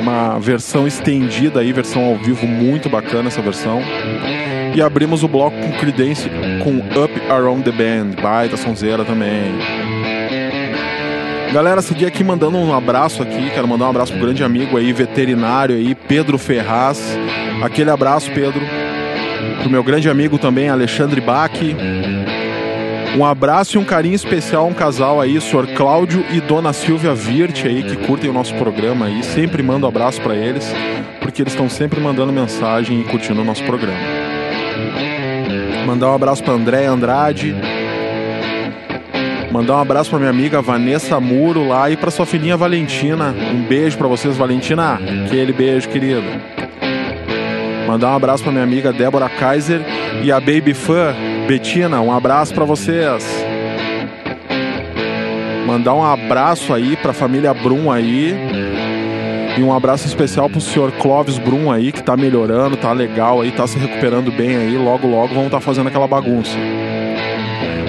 uma 0.00 0.38
versão 0.38 0.86
estendida 0.86 1.60
aí, 1.60 1.74
versão 1.74 2.06
ao 2.06 2.16
vivo 2.16 2.46
muito 2.46 2.88
bacana 2.88 3.28
essa 3.28 3.42
versão. 3.42 3.82
E 4.74 4.80
abrimos 4.80 5.22
o 5.22 5.28
bloco 5.28 5.58
com 5.58 5.72
Creedence 5.72 6.30
com 6.64 6.78
Up 6.78 7.12
Around 7.28 7.70
the 7.70 7.72
Band, 7.72 8.22
baita 8.22 8.56
sonzeira 8.56 9.04
também. 9.04 9.85
Galera, 11.52 11.80
segui 11.80 12.04
aqui 12.04 12.22
mandando 12.22 12.58
um 12.58 12.74
abraço 12.74 13.22
aqui, 13.22 13.50
quero 13.50 13.66
mandar 13.66 13.86
um 13.86 13.90
abraço 13.90 14.12
pro 14.12 14.20
grande 14.20 14.44
amigo 14.44 14.76
aí, 14.76 14.92
veterinário 14.92 15.76
aí, 15.76 15.94
Pedro 15.94 16.36
Ferraz. 16.38 17.18
Aquele 17.62 17.90
abraço, 17.90 18.30
Pedro. 18.32 18.60
Pro 19.60 19.70
meu 19.70 19.82
grande 19.82 20.10
amigo 20.10 20.38
também, 20.38 20.68
Alexandre 20.68 21.20
Bach. 21.20 21.52
Um 23.16 23.24
abraço 23.24 23.76
e 23.76 23.80
um 23.80 23.84
carinho 23.84 24.14
especial 24.14 24.64
a 24.64 24.66
um 24.66 24.74
casal 24.74 25.20
aí, 25.20 25.40
senhor 25.40 25.66
Cláudio 25.68 26.22
e 26.30 26.40
dona 26.40 26.72
Silvia 26.74 27.14
Virt 27.14 27.64
aí, 27.64 27.82
que 27.82 27.96
curtem 27.96 28.28
o 28.28 28.32
nosso 28.32 28.54
programa 28.56 29.06
aí. 29.06 29.22
Sempre 29.22 29.62
mando 29.62 29.86
um 29.86 29.88
abraço 29.88 30.20
para 30.20 30.34
eles, 30.34 30.70
porque 31.20 31.40
eles 31.40 31.54
estão 31.54 31.70
sempre 31.70 31.98
mandando 32.00 32.32
mensagem 32.32 33.00
e 33.00 33.04
curtindo 33.04 33.40
o 33.40 33.44
nosso 33.44 33.64
programa. 33.64 33.98
Mandar 35.86 36.10
um 36.10 36.14
abraço 36.14 36.42
para 36.44 36.52
André 36.52 36.84
Andrade. 36.84 37.56
Mandar 39.50 39.76
um 39.76 39.80
abraço 39.80 40.10
para 40.10 40.18
minha 40.18 40.30
amiga 40.30 40.60
Vanessa 40.60 41.18
Muro 41.20 41.66
lá 41.68 41.90
e 41.90 41.96
para 41.96 42.10
sua 42.10 42.26
filhinha 42.26 42.56
Valentina. 42.56 43.34
Um 43.52 43.62
beijo 43.62 43.96
para 43.96 44.08
vocês, 44.08 44.36
Valentina. 44.36 45.00
Aquele 45.24 45.52
beijo, 45.52 45.88
querida. 45.88 46.22
Mandar 47.86 48.10
um 48.10 48.16
abraço 48.16 48.42
para 48.42 48.52
minha 48.52 48.64
amiga 48.64 48.92
Débora 48.92 49.28
Kaiser 49.28 49.80
e 50.22 50.32
a 50.32 50.40
baby 50.40 50.74
fã 50.74 51.14
Betina. 51.46 52.00
Um 52.00 52.12
abraço 52.12 52.52
para 52.52 52.64
vocês. 52.64 53.24
Mandar 55.66 55.94
um 55.94 56.04
abraço 56.04 56.74
aí 56.74 56.96
para 56.96 57.12
a 57.12 57.14
família 57.14 57.54
Brum 57.54 57.90
aí. 57.90 58.34
E 59.56 59.62
um 59.62 59.72
abraço 59.72 60.06
especial 60.06 60.50
pro 60.50 60.60
senhor 60.60 60.92
Clóvis 60.92 61.38
Brum 61.38 61.72
aí, 61.72 61.90
que 61.90 62.02
tá 62.02 62.14
melhorando, 62.14 62.76
tá 62.76 62.92
legal 62.92 63.40
aí, 63.40 63.50
tá 63.50 63.66
se 63.66 63.78
recuperando 63.78 64.30
bem 64.30 64.54
aí. 64.56 64.76
Logo, 64.76 65.08
logo 65.08 65.28
vamos 65.28 65.46
estar 65.46 65.58
tá 65.58 65.60
fazendo 65.60 65.86
aquela 65.86 66.06
bagunça. 66.06 66.56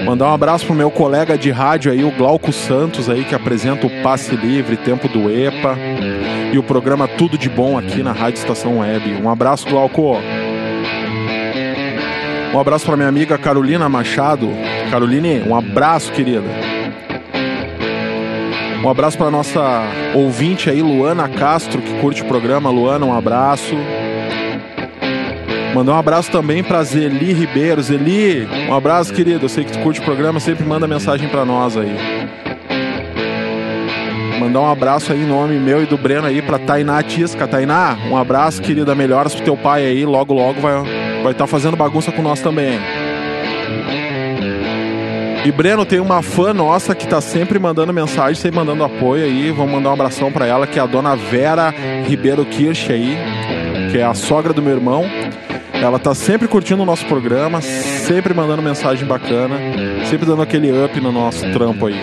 Mandar 0.08 0.30
um 0.30 0.32
abraço 0.32 0.64
pro 0.64 0.74
meu 0.74 0.90
colega 0.90 1.36
de 1.36 1.50
rádio 1.50 1.92
aí, 1.92 2.02
o 2.02 2.10
Glauco 2.10 2.50
Santos 2.50 3.10
aí, 3.10 3.24
que 3.24 3.34
apresenta 3.34 3.86
o 3.86 4.02
Passe 4.02 4.34
Livre, 4.34 4.74
Tempo 4.78 5.06
do 5.06 5.30
EPA 5.30 5.76
e 6.50 6.56
o 6.56 6.62
programa 6.62 7.06
Tudo 7.06 7.36
de 7.36 7.50
Bom 7.50 7.76
aqui 7.76 8.02
na 8.02 8.10
Rádio 8.10 8.38
Estação 8.38 8.78
Web. 8.78 9.20
Um 9.22 9.28
abraço, 9.28 9.68
Glauco. 9.68 10.16
Um 12.54 12.58
abraço 12.58 12.86
para 12.86 12.96
minha 12.96 13.08
amiga 13.08 13.36
Carolina 13.36 13.86
Machado. 13.86 14.48
Caroline, 14.90 15.42
um 15.46 15.54
abraço, 15.54 16.10
querida. 16.10 16.48
Um 18.82 18.88
abraço 18.88 19.18
para 19.18 19.30
nossa 19.30 19.82
ouvinte 20.14 20.70
aí, 20.70 20.80
Luana 20.80 21.28
Castro, 21.28 21.82
que 21.82 22.00
curte 22.00 22.22
o 22.22 22.24
programa. 22.24 22.70
Luana, 22.70 23.04
um 23.04 23.14
abraço. 23.14 23.76
Mandar 25.78 25.92
um 25.92 25.98
abraço 25.98 26.28
também 26.32 26.64
para 26.64 26.82
Zeli 26.82 27.32
Ribeiro. 27.32 27.80
Zeli, 27.80 28.48
um 28.68 28.74
abraço, 28.74 29.14
querido. 29.14 29.44
Eu 29.44 29.48
sei 29.48 29.62
que 29.62 29.70
tu 29.70 29.78
curte 29.78 30.00
o 30.00 30.02
programa, 30.02 30.40
sempre 30.40 30.64
manda 30.64 30.88
mensagem 30.88 31.28
para 31.28 31.44
nós 31.44 31.76
aí. 31.76 31.96
Mandar 34.40 34.60
um 34.62 34.68
abraço 34.68 35.12
aí 35.12 35.22
em 35.22 35.26
nome 35.26 35.56
meu 35.56 35.80
e 35.80 35.86
do 35.86 35.96
Breno 35.96 36.26
aí 36.26 36.42
pra 36.42 36.58
Tainá 36.58 37.00
Tisca. 37.04 37.46
Tainá, 37.46 37.96
um 38.10 38.16
abraço, 38.16 38.60
querida. 38.60 38.92
Melhoras 38.92 39.36
pro 39.36 39.44
teu 39.44 39.56
pai 39.56 39.86
aí. 39.86 40.04
Logo, 40.04 40.34
logo 40.34 40.60
vai 40.60 40.80
estar 40.82 41.22
vai 41.22 41.34
tá 41.34 41.46
fazendo 41.46 41.76
bagunça 41.76 42.10
com 42.10 42.22
nós 42.22 42.40
também. 42.40 42.80
E 45.44 45.52
Breno, 45.52 45.86
tem 45.86 46.00
uma 46.00 46.22
fã 46.22 46.52
nossa 46.52 46.92
que 46.92 47.06
tá 47.06 47.20
sempre 47.20 47.56
mandando 47.56 47.92
mensagem, 47.92 48.34
sempre 48.34 48.58
mandando 48.58 48.82
apoio 48.82 49.24
aí. 49.24 49.52
Vamos 49.52 49.74
mandar 49.74 49.90
um 49.90 49.92
abração 49.92 50.32
para 50.32 50.44
ela, 50.44 50.66
que 50.66 50.76
é 50.76 50.82
a 50.82 50.86
dona 50.86 51.14
Vera 51.14 51.72
Ribeiro 52.04 52.44
Kirsch 52.44 52.90
aí, 52.90 53.16
que 53.92 53.98
é 53.98 54.02
a 54.02 54.12
sogra 54.12 54.52
do 54.52 54.60
meu 54.60 54.72
irmão. 54.72 55.04
Ela 55.82 55.98
tá 55.98 56.14
sempre 56.14 56.48
curtindo 56.48 56.82
o 56.82 56.86
nosso 56.86 57.06
programa, 57.06 57.60
sempre 57.60 58.34
mandando 58.34 58.60
mensagem 58.60 59.06
bacana, 59.06 59.56
sempre 60.04 60.26
dando 60.26 60.42
aquele 60.42 60.70
up 60.72 61.00
no 61.00 61.12
nosso 61.12 61.50
trampo 61.52 61.86
aí. 61.86 61.96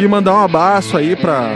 E 0.00 0.06
mandar 0.06 0.34
um 0.34 0.40
abraço 0.40 0.96
aí 0.96 1.16
pra 1.16 1.50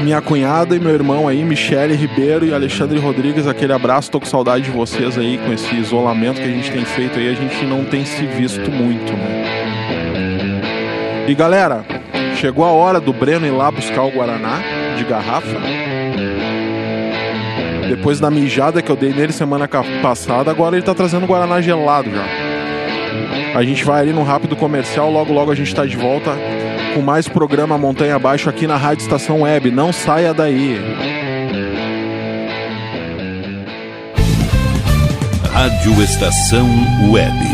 minha 0.00 0.20
cunhada 0.20 0.74
e 0.74 0.80
meu 0.80 0.92
irmão 0.92 1.28
aí, 1.28 1.44
Michele 1.44 1.94
Ribeiro 1.94 2.44
e 2.44 2.52
Alexandre 2.52 2.98
Rodrigues, 2.98 3.46
aquele 3.46 3.72
abraço, 3.72 4.10
tô 4.10 4.18
com 4.18 4.26
saudade 4.26 4.64
de 4.64 4.70
vocês 4.70 5.16
aí 5.16 5.38
com 5.38 5.52
esse 5.52 5.74
isolamento 5.74 6.40
que 6.40 6.48
a 6.48 6.50
gente 6.50 6.70
tem 6.70 6.84
feito 6.84 7.18
aí, 7.18 7.28
a 7.28 7.34
gente 7.34 7.64
não 7.64 7.84
tem 7.84 8.04
se 8.04 8.26
visto 8.26 8.70
muito, 8.70 9.12
né? 9.12 9.44
E 11.28 11.34
galera, 11.34 11.84
chegou 12.36 12.64
a 12.64 12.72
hora 12.72 13.00
do 13.00 13.12
Breno 13.12 13.46
ir 13.46 13.50
lá 13.50 13.70
buscar 13.70 14.02
o 14.02 14.10
Guaraná 14.10 14.60
de 14.98 15.04
garrafa. 15.04 15.93
Depois 17.88 18.20
da 18.20 18.30
mijada 18.30 18.82
que 18.82 18.90
eu 18.90 18.96
dei 18.96 19.12
nele 19.12 19.32
semana 19.32 19.68
passada, 20.02 20.50
agora 20.50 20.76
ele 20.76 20.84
tá 20.84 20.94
trazendo 20.94 21.26
Guaraná 21.26 21.60
gelado 21.60 22.10
já. 22.10 22.24
A 23.58 23.62
gente 23.62 23.84
vai 23.84 24.00
ali 24.00 24.12
num 24.12 24.22
rápido 24.22 24.56
comercial, 24.56 25.10
logo 25.10 25.32
logo 25.32 25.50
a 25.50 25.54
gente 25.54 25.74
tá 25.74 25.84
de 25.84 25.96
volta 25.96 26.36
com 26.94 27.00
mais 27.00 27.28
programa 27.28 27.76
Montanha 27.76 28.16
Abaixo 28.16 28.48
aqui 28.48 28.66
na 28.66 28.76
Rádio 28.76 29.02
Estação 29.02 29.42
Web. 29.42 29.70
Não 29.70 29.92
saia 29.92 30.32
daí. 30.32 30.80
Rádio 35.52 36.02
Estação 36.02 36.68
Web. 37.10 37.53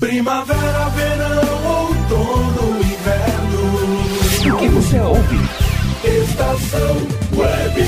Primavera, 0.00 0.88
verão, 0.88 1.66
outono, 1.66 2.80
inverno. 2.80 4.54
O 4.54 4.58
que 4.58 4.68
você 4.68 4.98
ouve? 4.98 5.38
Estação 6.04 6.96
Web. 7.36 7.84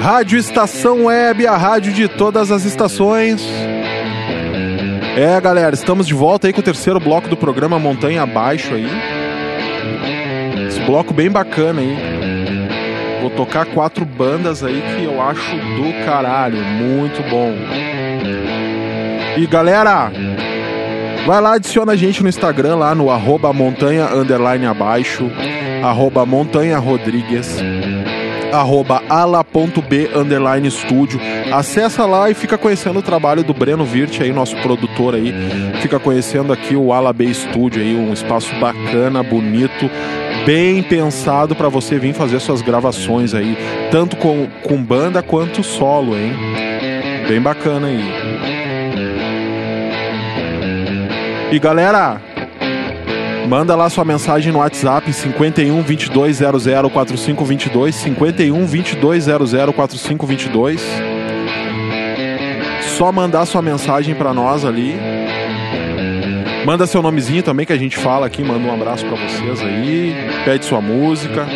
Rádio 0.00 0.38
Estação 0.38 1.04
Web, 1.04 1.46
a 1.46 1.56
rádio 1.56 1.92
de 1.92 2.08
todas 2.08 2.50
as 2.50 2.64
estações. 2.64 3.42
É, 5.16 5.40
galera, 5.40 5.74
estamos 5.74 6.08
de 6.08 6.14
volta 6.14 6.48
aí 6.48 6.52
com 6.52 6.60
o 6.60 6.64
terceiro 6.64 6.98
bloco 6.98 7.28
do 7.28 7.36
programa 7.36 7.78
Montanha 7.78 8.22
Abaixo 8.22 8.74
aí. 8.74 8.88
Esse 10.66 10.80
bloco 10.80 11.14
bem 11.14 11.30
bacana 11.30 11.80
aí. 11.80 12.23
Vou 13.24 13.30
tocar 13.30 13.64
quatro 13.64 14.04
bandas 14.04 14.62
aí 14.62 14.82
que 14.82 15.02
eu 15.02 15.18
acho 15.18 15.56
do 15.56 16.04
caralho, 16.04 16.58
muito 16.58 17.22
bom. 17.30 17.54
E 19.38 19.46
galera, 19.46 20.12
vai 21.26 21.40
lá, 21.40 21.54
adiciona 21.54 21.92
a 21.92 21.96
gente 21.96 22.22
no 22.22 22.28
Instagram 22.28 22.76
lá 22.76 22.94
no 22.94 23.10
arroba 23.10 23.50
montanha 23.50 24.14
underline 24.14 24.66
abaixo, 24.66 25.30
arroba 25.82 26.26
montanha 26.26 26.76
rodrigues, 26.76 27.56
arroba 28.52 29.02
ala.b 29.08 30.10
underline. 30.14 30.68
Acessa 31.50 32.04
lá 32.04 32.28
e 32.28 32.34
fica 32.34 32.58
conhecendo 32.58 32.98
o 32.98 33.02
trabalho 33.02 33.42
do 33.42 33.54
Breno 33.54 33.86
Virt 33.86 34.20
aí, 34.20 34.34
nosso 34.34 34.54
produtor 34.58 35.14
aí. 35.14 35.32
Fica 35.80 35.98
conhecendo 35.98 36.52
aqui 36.52 36.76
o 36.76 36.92
Ala 36.92 37.10
B 37.10 37.32
Studio 37.32 37.80
aí, 37.80 37.96
um 37.96 38.12
espaço 38.12 38.54
bacana, 38.56 39.22
bonito, 39.22 39.90
bem 40.44 40.82
pensado 40.82 41.54
para 41.54 41.68
você 41.68 41.98
vir 41.98 42.14
fazer 42.14 42.40
suas 42.40 42.62
gravações 42.62 43.34
aí, 43.34 43.56
tanto 43.90 44.16
com, 44.16 44.46
com 44.62 44.82
banda 44.82 45.22
quanto 45.22 45.62
solo, 45.62 46.16
hein? 46.16 46.32
Bem 47.28 47.40
bacana 47.40 47.88
aí. 47.88 48.04
E 51.52 51.58
galera, 51.58 52.20
Manda 53.48 53.76
lá 53.76 53.90
sua 53.90 54.06
mensagem 54.06 54.50
no 54.50 54.58
WhatsApp 54.60 55.12
51 55.12 55.82
22 55.82 56.36
00 56.38 56.90
4522 56.90 57.94
51 57.94 58.66
22 58.66 59.24
00 59.24 59.72
4522. 59.74 60.82
Só 62.96 63.12
mandar 63.12 63.44
sua 63.44 63.60
mensagem 63.60 64.14
pra 64.14 64.32
nós 64.32 64.64
ali. 64.64 64.94
Manda 66.64 66.86
seu 66.86 67.02
nomezinho 67.02 67.42
também 67.42 67.66
que 67.66 67.72
a 67.72 67.78
gente 67.78 67.98
fala 67.98 68.26
aqui, 68.26 68.42
manda 68.42 68.66
um 68.66 68.72
abraço 68.72 69.04
pra 69.04 69.16
vocês 69.16 69.60
aí, 69.60 70.14
pede 70.44 70.64
sua 70.64 70.80
música. 70.80 71.46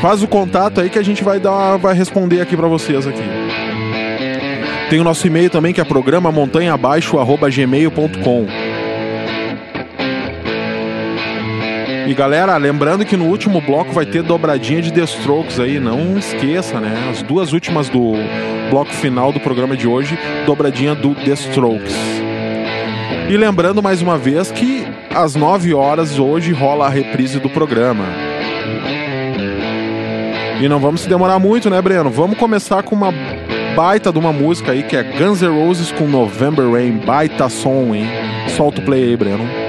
Faz 0.00 0.22
o 0.22 0.28
contato 0.28 0.80
aí 0.80 0.88
que 0.90 0.98
a 0.98 1.04
gente 1.04 1.22
vai 1.22 1.38
dar, 1.38 1.76
vai 1.76 1.94
responder 1.94 2.40
aqui 2.40 2.56
pra 2.56 2.66
vocês 2.66 3.06
aqui. 3.06 3.22
Tem 4.88 4.98
o 4.98 5.04
nosso 5.04 5.24
e-mail 5.26 5.48
também 5.48 5.72
que 5.72 5.80
é 5.80 5.84
programa 5.84 6.32
montanhaabaixo@gmail.com. 6.32 8.46
E 12.08 12.14
galera, 12.14 12.56
lembrando 12.56 13.04
que 13.04 13.16
no 13.16 13.26
último 13.26 13.60
bloco 13.60 13.92
vai 13.92 14.04
ter 14.04 14.24
dobradinha 14.24 14.82
de 14.82 14.92
The 14.92 15.04
Strokes 15.04 15.60
aí, 15.60 15.78
não 15.78 16.18
esqueça, 16.18 16.80
né? 16.80 17.06
As 17.08 17.22
duas 17.22 17.52
últimas 17.52 17.88
do 17.88 18.14
bloco 18.68 18.90
final 18.90 19.30
do 19.30 19.38
programa 19.38 19.76
de 19.76 19.86
hoje, 19.86 20.18
dobradinha 20.44 20.96
do 20.96 21.14
The 21.14 21.34
Strokes. 21.34 22.19
E 23.30 23.36
lembrando 23.36 23.80
mais 23.80 24.02
uma 24.02 24.18
vez 24.18 24.50
que 24.50 24.84
às 25.14 25.36
9 25.36 25.72
horas 25.72 26.18
hoje 26.18 26.50
rola 26.50 26.86
a 26.86 26.88
reprise 26.88 27.38
do 27.38 27.48
programa. 27.48 28.04
E 30.60 30.68
não 30.68 30.80
vamos 30.80 31.02
se 31.02 31.08
demorar 31.08 31.38
muito, 31.38 31.70
né, 31.70 31.80
Breno? 31.80 32.10
Vamos 32.10 32.36
começar 32.36 32.82
com 32.82 32.96
uma 32.96 33.14
baita 33.76 34.10
de 34.12 34.18
uma 34.18 34.32
música 34.32 34.72
aí 34.72 34.82
que 34.82 34.96
é 34.96 35.04
Guns 35.04 35.42
N' 35.42 35.64
Roses 35.64 35.92
com 35.92 36.08
November 36.08 36.68
Rain, 36.72 36.96
baita 37.06 37.48
som, 37.48 37.94
hein? 37.94 38.08
Solta 38.48 38.80
o 38.80 38.84
play 38.84 39.04
aí, 39.04 39.16
Breno. 39.16 39.59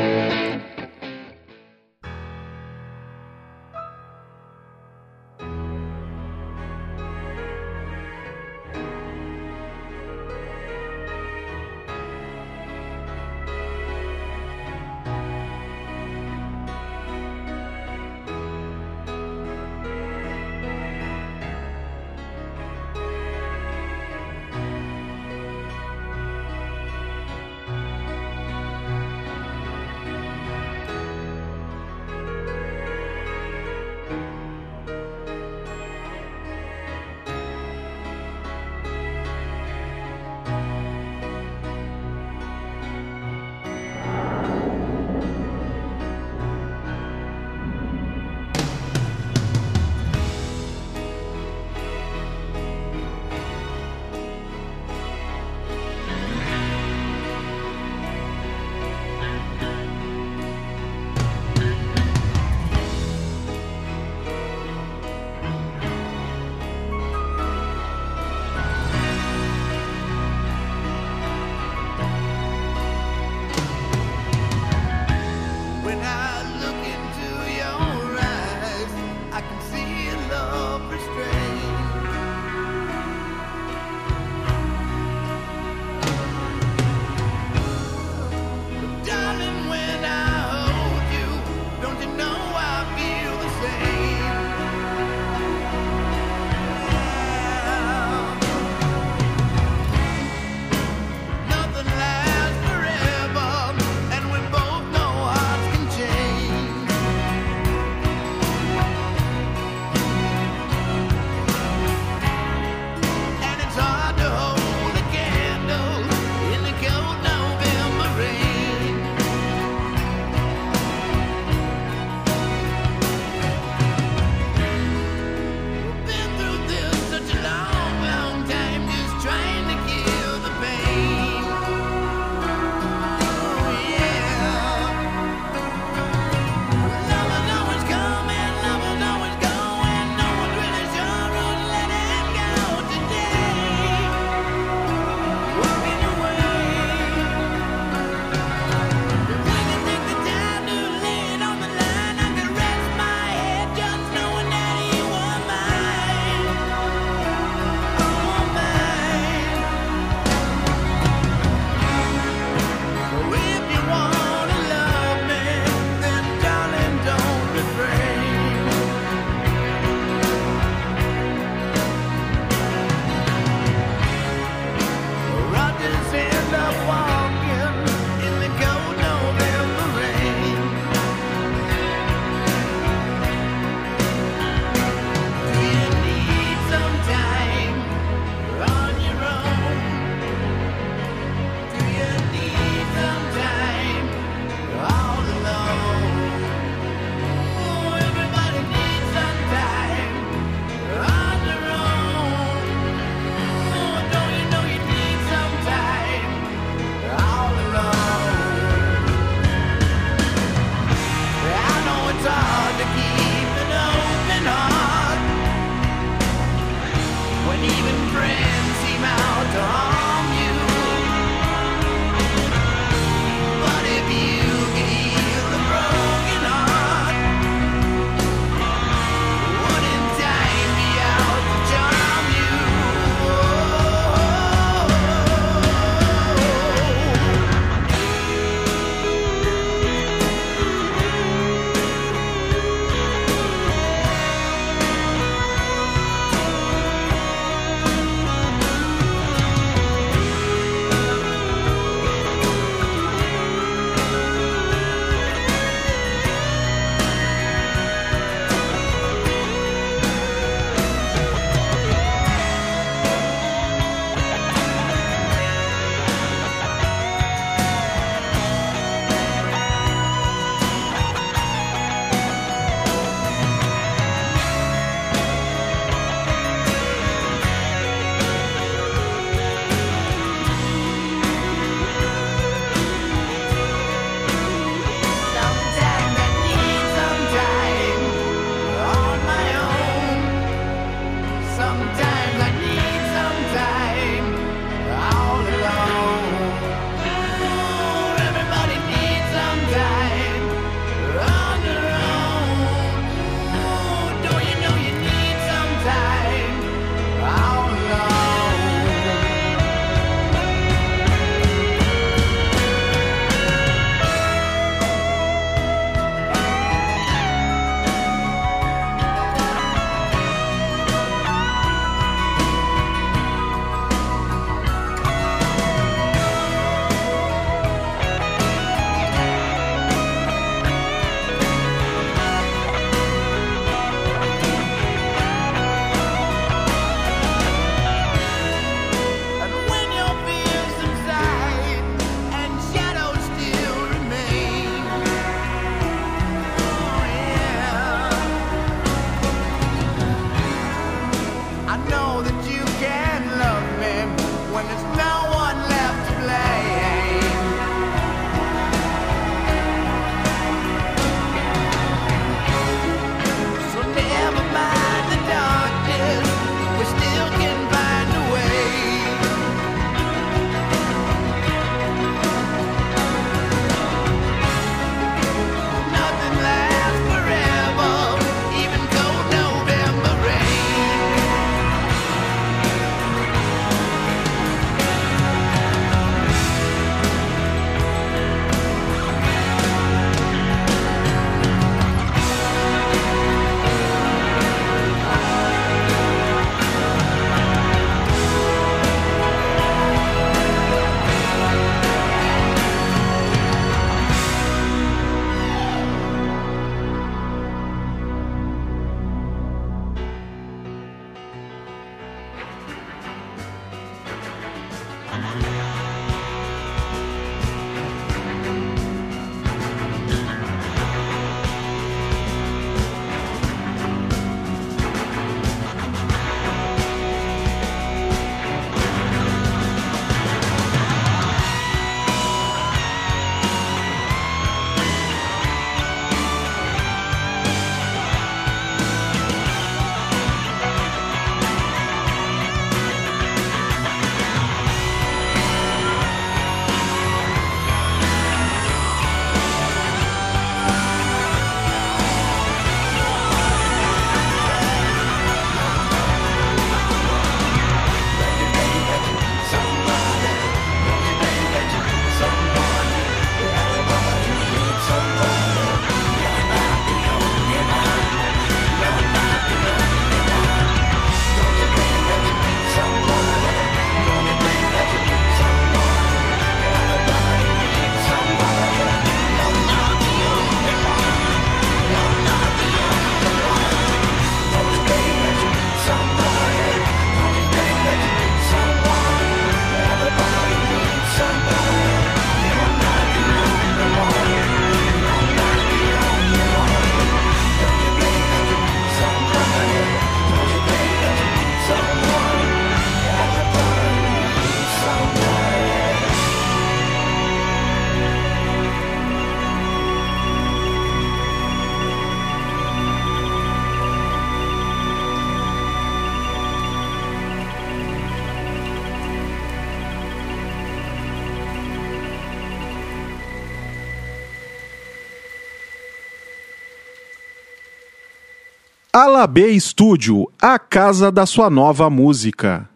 Alabê 529.21 529.49
Estúdio, 529.49 530.27
a 530.41 530.57
casa 530.57 531.11
da 531.11 531.27
sua 531.27 531.47
nova 531.47 531.91
música. 531.91 532.67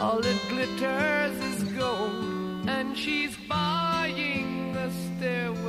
All 0.00 0.18
it 0.24 0.40
glitters 0.48 1.36
is 1.44 1.62
gold, 1.74 2.66
and 2.66 2.96
she's 2.96 3.36
buying 3.46 4.72
the 4.72 4.90
stairway. 4.90 5.59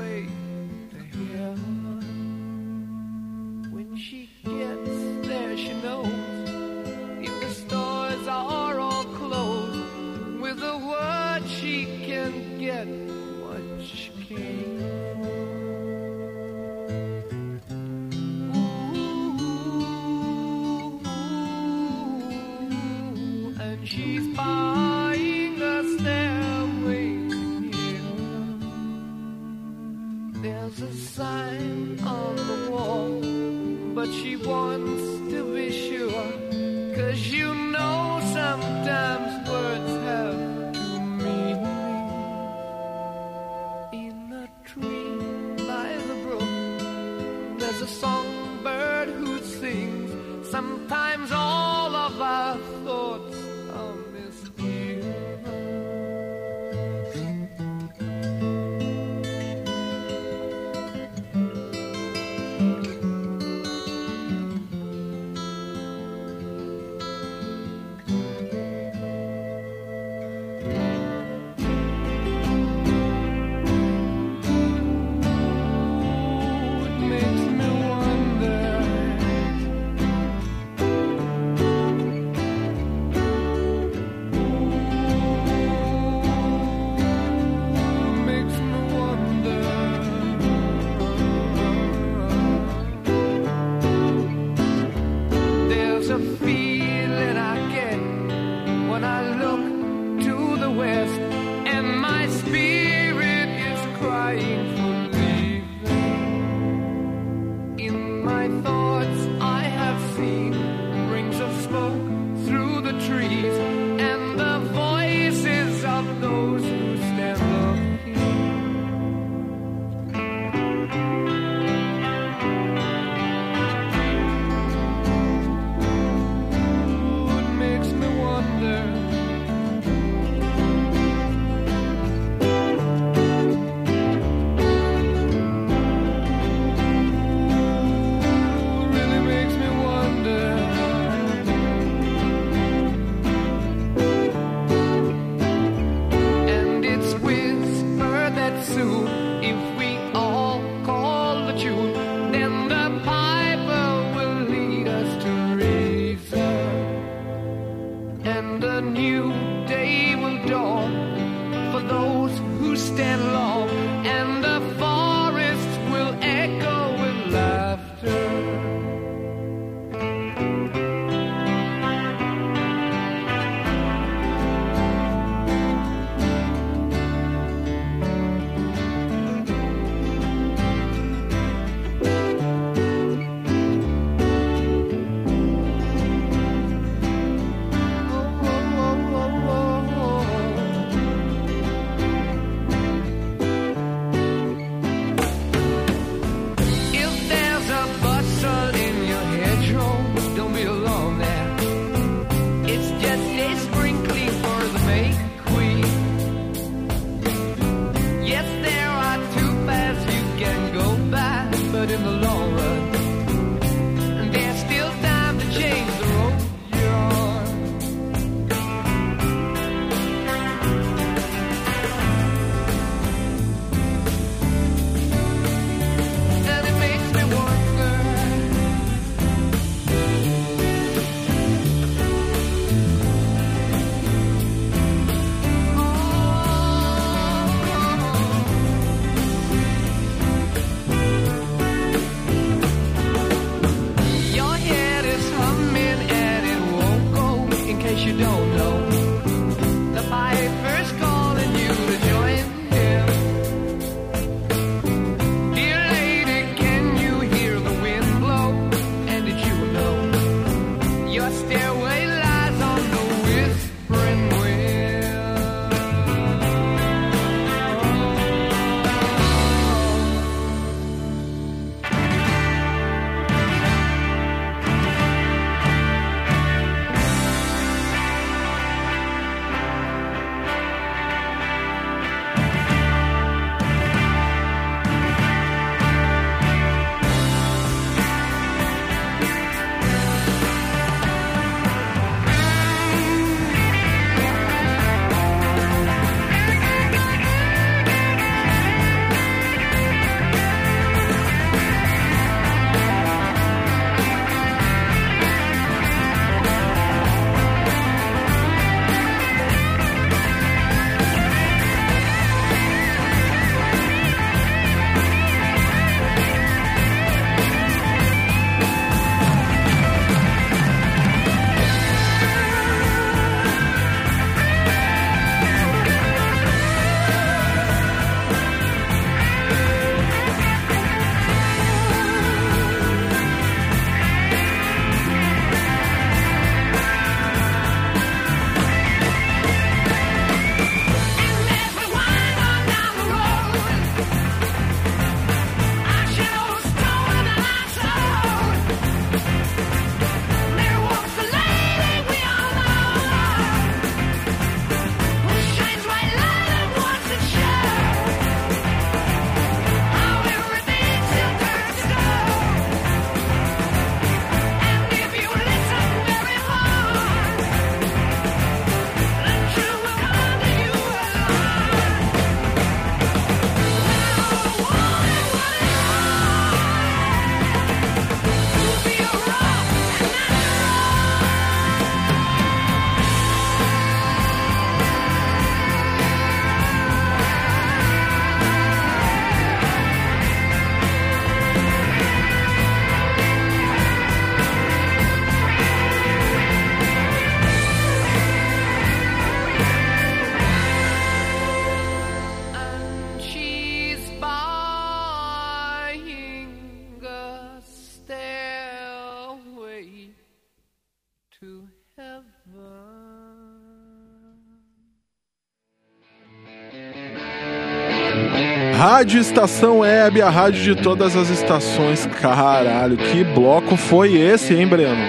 Rádio 419.01 419.19
Estação 419.19 419.79
Web, 419.79 420.21
a 420.21 420.29
rádio 420.29 420.75
de 420.75 420.79
todas 420.79 421.15
as 421.15 421.31
estações. 421.31 422.05
Caralho, 422.21 422.95
que 422.95 423.23
bloco 423.23 423.75
foi 423.75 424.13
esse, 424.15 424.53
hein, 424.53 424.67
Breno? 424.67 425.03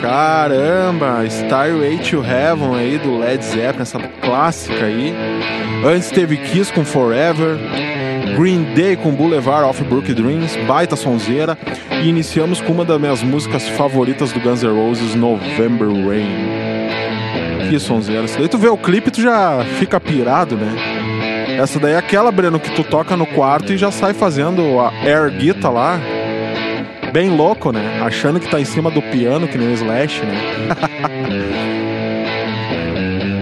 Caramba, 0.00 1.22
Starway 1.26 1.98
to 1.98 2.24
Heaven 2.24 2.74
aí 2.74 2.96
do 2.96 3.18
Led 3.18 3.44
Zeppelin, 3.44 3.82
essa 3.82 3.98
clássica 3.98 4.86
aí. 4.86 5.14
Antes 5.84 6.10
teve 6.10 6.38
Kiss 6.38 6.72
com 6.72 6.82
Forever, 6.82 7.58
Green 8.38 8.72
Day 8.74 8.96
com 8.96 9.10
Boulevard 9.10 9.68
of 9.68 9.84
Brook 9.84 10.10
Dreams, 10.14 10.56
baita 10.66 10.96
sonzeira. 10.96 11.58
E 12.02 12.08
iniciamos 12.08 12.62
com 12.62 12.72
uma 12.72 12.86
das 12.86 12.98
minhas 12.98 13.22
músicas 13.22 13.68
favoritas 13.68 14.32
do 14.32 14.40
Guns 14.40 14.62
N' 14.62 14.72
Roses, 14.72 15.14
November 15.14 15.88
Rain. 15.88 17.68
Que 17.68 17.78
sonzeira. 17.78 18.24
Daí 18.38 18.48
tu 18.48 18.56
vê 18.56 18.68
o 18.68 18.78
clipe 18.78 19.10
tu 19.10 19.20
já 19.20 19.62
fica 19.78 20.00
pirado, 20.00 20.56
né? 20.56 20.93
Essa 21.58 21.78
daí 21.78 21.92
é 21.92 21.96
aquela, 21.96 22.30
Breno, 22.30 22.58
que 22.60 22.70
tu 22.70 22.82
toca 22.84 23.16
no 23.16 23.26
quarto 23.26 23.72
e 23.72 23.76
já 23.76 23.90
sai 23.90 24.12
fazendo 24.12 24.80
a 24.80 24.92
air 25.04 25.30
guitar 25.30 25.72
lá. 25.72 26.00
Bem 27.12 27.30
louco, 27.30 27.70
né? 27.70 28.00
Achando 28.04 28.40
que 28.40 28.48
tá 28.48 28.60
em 28.60 28.64
cima 28.64 28.90
do 28.90 29.00
piano, 29.00 29.46
que 29.46 29.56
nem 29.56 29.68
o 29.68 29.72
Slash, 29.72 30.20
né? 30.24 30.34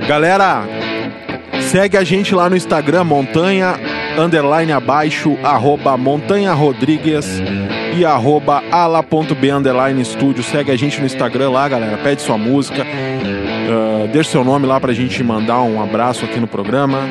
Galera, 0.06 0.64
segue 1.60 1.96
a 1.96 2.04
gente 2.04 2.34
lá 2.34 2.50
no 2.50 2.56
Instagram, 2.56 3.04
montanha, 3.04 3.76
underline 4.18 4.72
abaixo, 4.72 5.38
arroba 5.42 5.96
montanha 5.96 6.52
Rodrigues 6.52 7.40
e 7.96 8.04
arroba 8.04 8.62
ala.b 8.70 9.50
underline. 9.50 10.04
Segue 10.04 10.70
a 10.70 10.76
gente 10.76 11.00
no 11.00 11.06
Instagram 11.06 11.50
lá, 11.50 11.68
galera. 11.68 11.96
Pede 11.98 12.20
sua 12.20 12.36
música. 12.36 12.82
Uh, 12.82 14.08
deixa 14.08 14.32
seu 14.32 14.44
nome 14.44 14.66
lá 14.66 14.78
pra 14.80 14.92
gente 14.92 15.22
mandar 15.22 15.62
um 15.62 15.82
abraço 15.82 16.24
aqui 16.24 16.38
no 16.38 16.46
programa. 16.46 17.08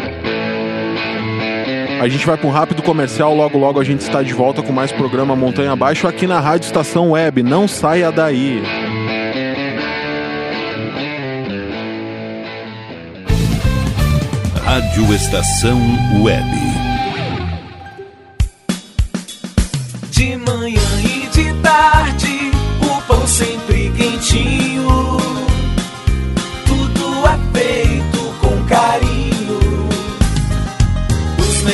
A 2.01 2.07
gente 2.07 2.25
vai 2.25 2.35
para 2.35 2.47
um 2.47 2.51
rápido 2.51 2.81
comercial, 2.81 3.35
logo 3.35 3.59
logo 3.59 3.79
a 3.79 3.83
gente 3.83 4.01
está 4.01 4.23
de 4.23 4.33
volta 4.33 4.63
com 4.63 4.73
mais 4.73 4.91
programa 4.91 5.35
Montanha 5.35 5.73
Abaixo 5.73 6.07
aqui 6.07 6.25
na 6.25 6.39
Rádio 6.39 6.65
Estação 6.65 7.11
Web. 7.11 7.43
Não 7.43 7.67
saia 7.67 8.11
daí. 8.11 8.59
Rádio 14.63 15.13
Estação 15.13 15.79
Web. 16.23 16.49
De 20.09 20.37
manhã 20.37 20.81
e 21.03 21.29
de 21.31 21.53
tarde, 21.61 22.51
o 22.81 23.01
pão 23.03 23.27
sempre 23.27 23.91
quentinho. 23.95 25.00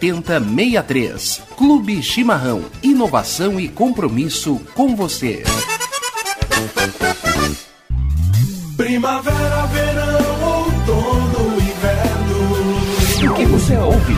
7063. 0.00 1.42
Clube 1.56 2.02
Chimarrão. 2.02 2.64
Inovação 2.82 3.60
e 3.60 3.68
compromisso 3.68 4.58
com 4.74 4.96
você. 4.96 5.42
Primavera, 8.76 9.66
verão, 9.66 10.42
outono, 10.42 11.56
inverno. 11.60 13.30
O 13.30 13.34
que 13.34 13.44
você 13.44 13.76
ouve? 13.76 14.16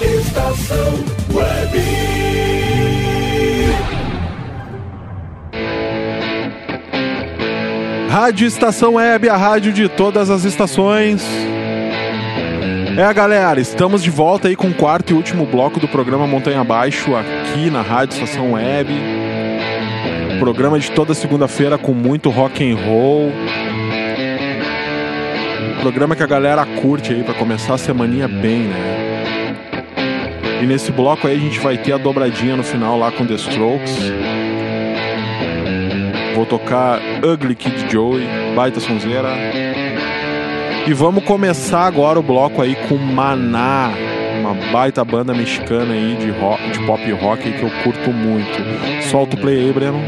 Estação 0.00 1.04
Web. 1.34 2.10
Rádio 8.08 8.48
Estação 8.48 8.94
Web, 8.94 9.28
a 9.28 9.36
rádio 9.36 9.72
de 9.72 9.88
todas 9.88 10.30
as 10.30 10.44
estações. 10.44 11.22
É, 13.00 13.14
galera, 13.14 13.58
estamos 13.58 14.02
de 14.02 14.10
volta 14.10 14.48
aí 14.48 14.54
com 14.54 14.68
o 14.68 14.74
quarto 14.74 15.10
e 15.10 15.14
último 15.14 15.46
bloco 15.46 15.80
do 15.80 15.88
programa 15.88 16.26
Montanha 16.26 16.60
Abaixo, 16.60 17.16
aqui 17.16 17.70
na 17.70 17.80
Rádio 17.80 18.12
Estação 18.12 18.52
Web. 18.52 18.92
Programa 20.38 20.78
de 20.78 20.90
toda 20.90 21.14
segunda-feira 21.14 21.78
com 21.78 21.94
muito 21.94 22.28
rock 22.28 22.62
and 22.62 22.76
roll. 22.76 23.32
Programa 25.80 26.14
que 26.14 26.22
a 26.22 26.26
galera 26.26 26.66
curte 26.66 27.14
aí 27.14 27.22
para 27.22 27.32
começar 27.32 27.72
a 27.72 27.78
semaninha 27.78 28.28
bem, 28.28 28.64
né? 28.64 29.54
E 30.62 30.66
nesse 30.66 30.92
bloco 30.92 31.26
aí 31.26 31.36
a 31.36 31.40
gente 31.40 31.58
vai 31.58 31.78
ter 31.78 31.92
a 31.92 31.96
dobradinha 31.96 32.54
no 32.54 32.62
final 32.62 32.98
lá 32.98 33.10
com 33.10 33.24
The 33.24 33.32
Strokes. 33.36 33.96
Vou 36.34 36.44
tocar 36.44 37.00
Ugly 37.24 37.54
Kid 37.54 37.90
Joey, 37.90 38.28
baita 38.54 38.78
sonzeira. 38.78 39.69
E 40.90 40.92
vamos 40.92 41.22
começar 41.22 41.86
agora 41.86 42.18
o 42.18 42.22
bloco 42.22 42.60
aí 42.60 42.74
com 42.88 42.96
Maná, 42.96 43.92
uma 44.40 44.72
baita 44.72 45.04
banda 45.04 45.32
mexicana 45.32 45.94
aí 45.94 46.16
de, 46.16 46.30
rock, 46.30 46.68
de 46.72 46.84
pop 46.84 47.12
rock 47.12 47.52
que 47.52 47.62
eu 47.62 47.70
curto 47.84 48.12
muito. 48.12 48.58
Solta 49.08 49.36
o 49.36 49.40
play 49.40 49.60
aí, 49.60 49.72
Breno. 49.72 50.00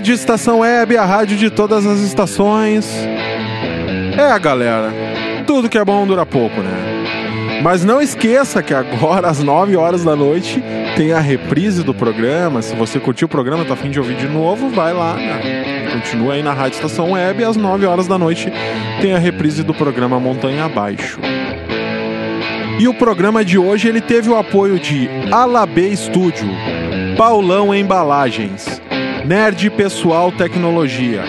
Rádio 0.00 0.14
Estação 0.14 0.60
Web, 0.60 0.96
a 0.96 1.04
rádio 1.04 1.36
de 1.36 1.50
todas 1.50 1.84
as 1.84 2.00
estações. 2.00 2.90
É, 4.16 4.38
galera, 4.38 4.90
tudo 5.46 5.68
que 5.68 5.76
é 5.76 5.84
bom 5.84 6.06
dura 6.06 6.24
pouco, 6.24 6.58
né? 6.62 7.60
Mas 7.62 7.84
não 7.84 8.00
esqueça 8.00 8.62
que 8.62 8.72
agora, 8.72 9.28
às 9.28 9.40
9 9.40 9.76
horas 9.76 10.02
da 10.02 10.16
noite, 10.16 10.64
tem 10.96 11.12
a 11.12 11.20
reprise 11.20 11.82
do 11.82 11.92
programa. 11.92 12.62
Se 12.62 12.74
você 12.74 12.98
curtiu 12.98 13.26
o 13.26 13.28
programa, 13.28 13.62
tá 13.66 13.74
afim 13.74 13.90
de 13.90 13.98
ouvir 13.98 14.16
de 14.16 14.26
novo, 14.26 14.70
vai 14.70 14.94
lá. 14.94 15.16
Né? 15.16 15.90
Continua 15.92 16.32
aí 16.32 16.42
na 16.42 16.54
Rádio 16.54 16.76
Estação 16.76 17.12
Web, 17.12 17.44
às 17.44 17.58
9 17.58 17.84
horas 17.84 18.08
da 18.08 18.16
noite 18.16 18.50
tem 19.02 19.12
a 19.12 19.18
reprise 19.18 19.62
do 19.62 19.74
programa 19.74 20.18
Montanha 20.18 20.64
Abaixo. 20.64 21.20
E 22.78 22.88
o 22.88 22.94
programa 22.94 23.44
de 23.44 23.58
hoje 23.58 23.86
ele 23.86 24.00
teve 24.00 24.30
o 24.30 24.36
apoio 24.38 24.80
de 24.80 25.10
Alabê 25.30 25.88
Estúdio, 25.88 26.48
Paulão 27.18 27.74
Embalagens, 27.74 28.69
Nerd 29.24 29.70
Pessoal 29.70 30.32
Tecnologia, 30.32 31.22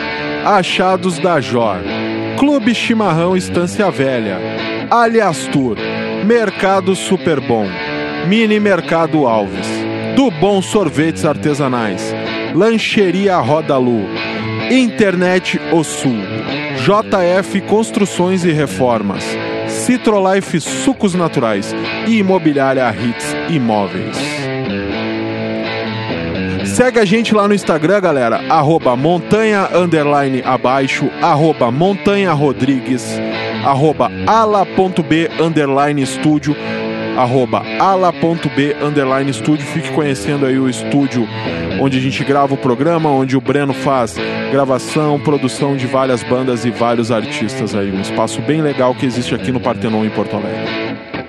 Achados 0.46 1.20
da 1.20 1.40
Jor, 1.40 1.78
Clube 2.38 2.74
Chimarrão 2.74 3.36
Estância 3.36 3.90
Velha, 3.92 4.40
Alias 4.90 5.48
Tour, 5.48 5.78
Mercado 6.26 6.96
Super 6.96 7.40
Bom, 7.40 7.68
Mini 8.28 8.60
Mercado 8.60 9.28
Alves, 9.28 9.68
Do 10.16 10.32
Bom 10.32 10.62
Sorvetes 10.62 11.26
Artesanais, 11.26 12.14
Lancheria 12.56 13.38
Roda 13.38 13.78
Lu, 13.78 14.06
Internet 14.72 15.60
O 15.72 15.84
Sul, 15.84 16.18
JF 16.78 17.62
Construções 17.62 18.44
e 18.46 18.52
Reformas, 18.52 19.24
Citrolife 19.68 20.60
Sucos 20.60 21.14
Naturais. 21.16 21.74
E 22.08 22.18
Imobiliária 22.18 22.94
Hits 22.94 23.36
Imóveis. 23.50 24.41
Segue 26.72 27.00
a 27.00 27.06
gente 27.06 27.36
lá 27.36 27.50
no 27.50 27.54
Instagram, 27.54 28.00
galera, 28.00 28.42
arroba 28.50 28.96
montanha 28.96 29.68
underline 29.76 30.42
abaixo, 30.46 31.12
arroba 31.22 31.70
montanha 31.70 32.32
rodrigues, 32.32 33.20
arroba 33.66 34.10
ala.b 34.26 35.30
underline 35.38 36.02
estúdio, 36.02 36.56
arroba 37.18 37.62
ala.b 37.78 38.78
underline 38.82 39.30
estúdio. 39.30 39.66
Fique 39.66 39.92
conhecendo 39.92 40.46
aí 40.46 40.58
o 40.58 40.70
estúdio 40.70 41.28
onde 41.82 41.98
a 41.98 42.02
gente 42.02 42.24
grava 42.24 42.54
o 42.54 42.58
programa, 42.58 43.10
onde 43.10 43.36
o 43.36 43.42
Breno 43.42 43.74
faz 43.74 44.16
gravação, 44.50 45.20
produção 45.20 45.76
de 45.76 45.86
várias 45.86 46.24
bandas 46.24 46.64
e 46.64 46.72
vários 46.72 47.12
artistas 47.12 47.76
aí. 47.76 47.92
Um 47.92 48.00
espaço 48.00 48.42
bem 48.42 48.62
legal 48.62 48.96
que 48.96 49.06
existe 49.06 49.36
aqui 49.36 49.52
no 49.52 49.60
Partenon 49.60 50.06
em 50.06 50.10
Porto 50.10 50.38
Alegre. 50.38 51.21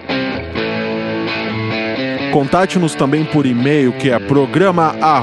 Contate-nos 2.33 2.95
também 2.95 3.25
por 3.25 3.45
e-mail 3.45 3.93
que 3.93 4.11
é 4.11 4.19
programa 4.19 4.97
a 5.03 5.23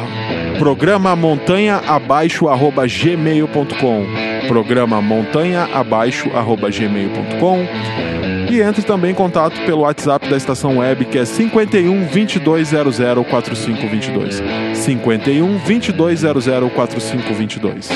programa 0.59 1.15
montanha 1.15 1.81
abaixo 1.87 2.47
arroba 2.47 2.85
gmail.com 2.85 4.05
programa 4.47 5.01
montanha 5.01 5.67
abaixo 5.73 6.29
arroba 6.35 6.69
gmail.com 6.69 7.67
e 8.51 8.61
entre 8.61 8.83
também 8.83 9.11
em 9.11 9.15
contato 9.15 9.59
pelo 9.65 9.81
WhatsApp 9.81 10.29
da 10.29 10.37
estação 10.37 10.77
web 10.77 11.05
que 11.05 11.17
é 11.17 11.25
51 11.25 12.05
2200 12.05 13.27
4522 13.27 14.43
51 14.75 15.57
2200 15.57 16.73
4522 16.73 17.89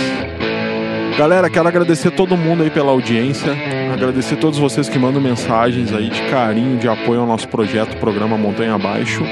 Galera, 1.17 1.47
quero 1.47 1.67
agradecer 1.67 2.09
todo 2.09 2.35
mundo 2.35 2.63
aí 2.63 2.71
pela 2.71 2.91
audiência, 2.91 3.55
agradecer 3.93 4.35
todos 4.35 4.57
vocês 4.57 4.89
que 4.89 4.97
mandam 4.97 5.21
mensagens 5.21 5.93
aí 5.93 6.09
de 6.09 6.21
carinho, 6.23 6.77
de 6.77 6.87
apoio 6.87 7.21
ao 7.21 7.27
nosso 7.27 7.47
projeto, 7.47 7.95
programa 7.97 8.35
Montanha 8.35 8.73
Abaixo. 8.73 9.23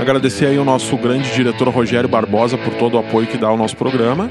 Agradecer 0.00 0.46
aí 0.46 0.58
o 0.58 0.64
nosso 0.64 0.96
grande 0.96 1.32
diretor 1.32 1.68
Rogério 1.68 2.08
Barbosa 2.08 2.58
por 2.58 2.74
todo 2.74 2.94
o 2.94 2.98
apoio 2.98 3.28
que 3.28 3.38
dá 3.38 3.46
ao 3.46 3.56
nosso 3.56 3.76
programa. 3.76 4.28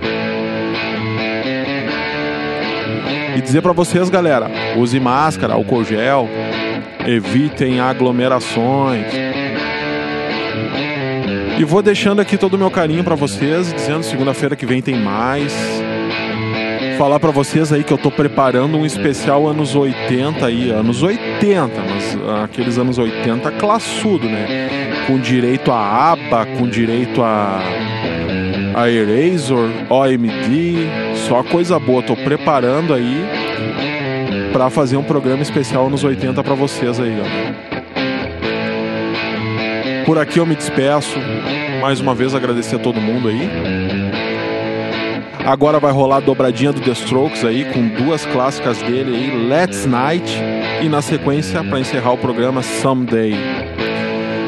E 3.38 3.42
dizer 3.42 3.62
pra 3.62 3.72
vocês, 3.72 4.10
galera, 4.10 4.52
use 4.76 5.00
máscara, 5.00 5.54
álcool 5.54 5.86
gel, 5.86 6.28
evitem 7.08 7.80
aglomerações. 7.80 9.29
E 11.60 11.64
vou 11.66 11.82
deixando 11.82 12.22
aqui 12.22 12.38
todo 12.38 12.54
o 12.54 12.58
meu 12.58 12.72
carinho 12.72 13.04
pra 13.04 13.16
vocês, 13.16 13.74
dizendo 13.74 14.02
segunda-feira 14.02 14.56
que 14.56 14.66
vem 14.66 14.82
tem 14.82 14.96
mais. 14.96 15.54
Falar 16.98 17.20
pra 17.20 17.32
vocês 17.32 17.74
aí 17.74 17.84
que 17.84 17.92
eu 17.92 17.98
tô 17.98 18.10
preparando 18.10 18.78
um 18.78 18.86
especial 18.86 19.46
anos 19.46 19.76
80 19.76 20.46
aí, 20.46 20.70
anos 20.70 21.04
80, 21.04 21.70
mas 21.82 22.18
aqueles 22.46 22.78
anos 22.78 22.98
80 22.98 23.52
classudo, 23.52 24.26
né? 24.26 25.04
Com 25.06 25.20
direito 25.20 25.70
a 25.70 26.14
aba, 26.14 26.46
com 26.46 26.66
direito 26.66 27.22
a 27.22 27.60
a 28.74 28.90
Erasor, 28.90 29.70
OMD, 29.90 30.88
só 31.28 31.44
coisa 31.44 31.78
boa. 31.78 32.02
Tô 32.02 32.16
preparando 32.16 32.94
aí 32.94 33.26
pra 34.54 34.70
fazer 34.70 34.96
um 34.96 35.04
programa 35.04 35.42
especial 35.42 35.88
anos 35.88 36.06
80 36.06 36.42
pra 36.42 36.56
vocês 36.56 37.02
aí, 37.02 37.10
galera. 37.10 37.79
Por 40.10 40.18
aqui 40.18 40.40
eu 40.40 40.46
me 40.48 40.56
despeço. 40.56 41.20
Mais 41.82 42.00
uma 42.00 42.16
vez 42.16 42.34
agradecer 42.34 42.78
a 42.78 42.80
todo 42.80 43.00
mundo 43.00 43.28
aí. 43.28 43.48
Agora 45.46 45.80
vai 45.80 45.92
rolar 45.92 46.18
a 46.18 46.20
dobradinha 46.20 46.74
do 46.74 46.82
The 46.82 46.94
Strokes 46.94 47.46
aí, 47.46 47.66
com 47.66 47.88
duas 47.90 48.26
clássicas 48.26 48.80
dele 48.80 49.16
aí, 49.16 49.48
Let's 49.48 49.86
Night 49.86 50.36
e 50.82 50.90
na 50.90 51.04
sequência, 51.04 51.64
para 51.64 51.80
encerrar 51.80 52.14
o 52.14 52.18
programa, 52.18 52.64
Someday. 52.64 53.36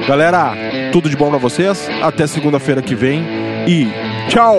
Galera, 0.07 0.55
tudo 0.91 1.07
de 1.07 1.15
bom 1.15 1.29
pra 1.29 1.37
vocês. 1.37 1.87
Até 2.01 2.25
segunda-feira 2.25 2.81
que 2.81 2.95
vem 2.95 3.23
e 3.67 3.87
tchau! 4.29 4.57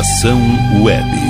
Estação 0.00 0.40
Web. 0.82 1.29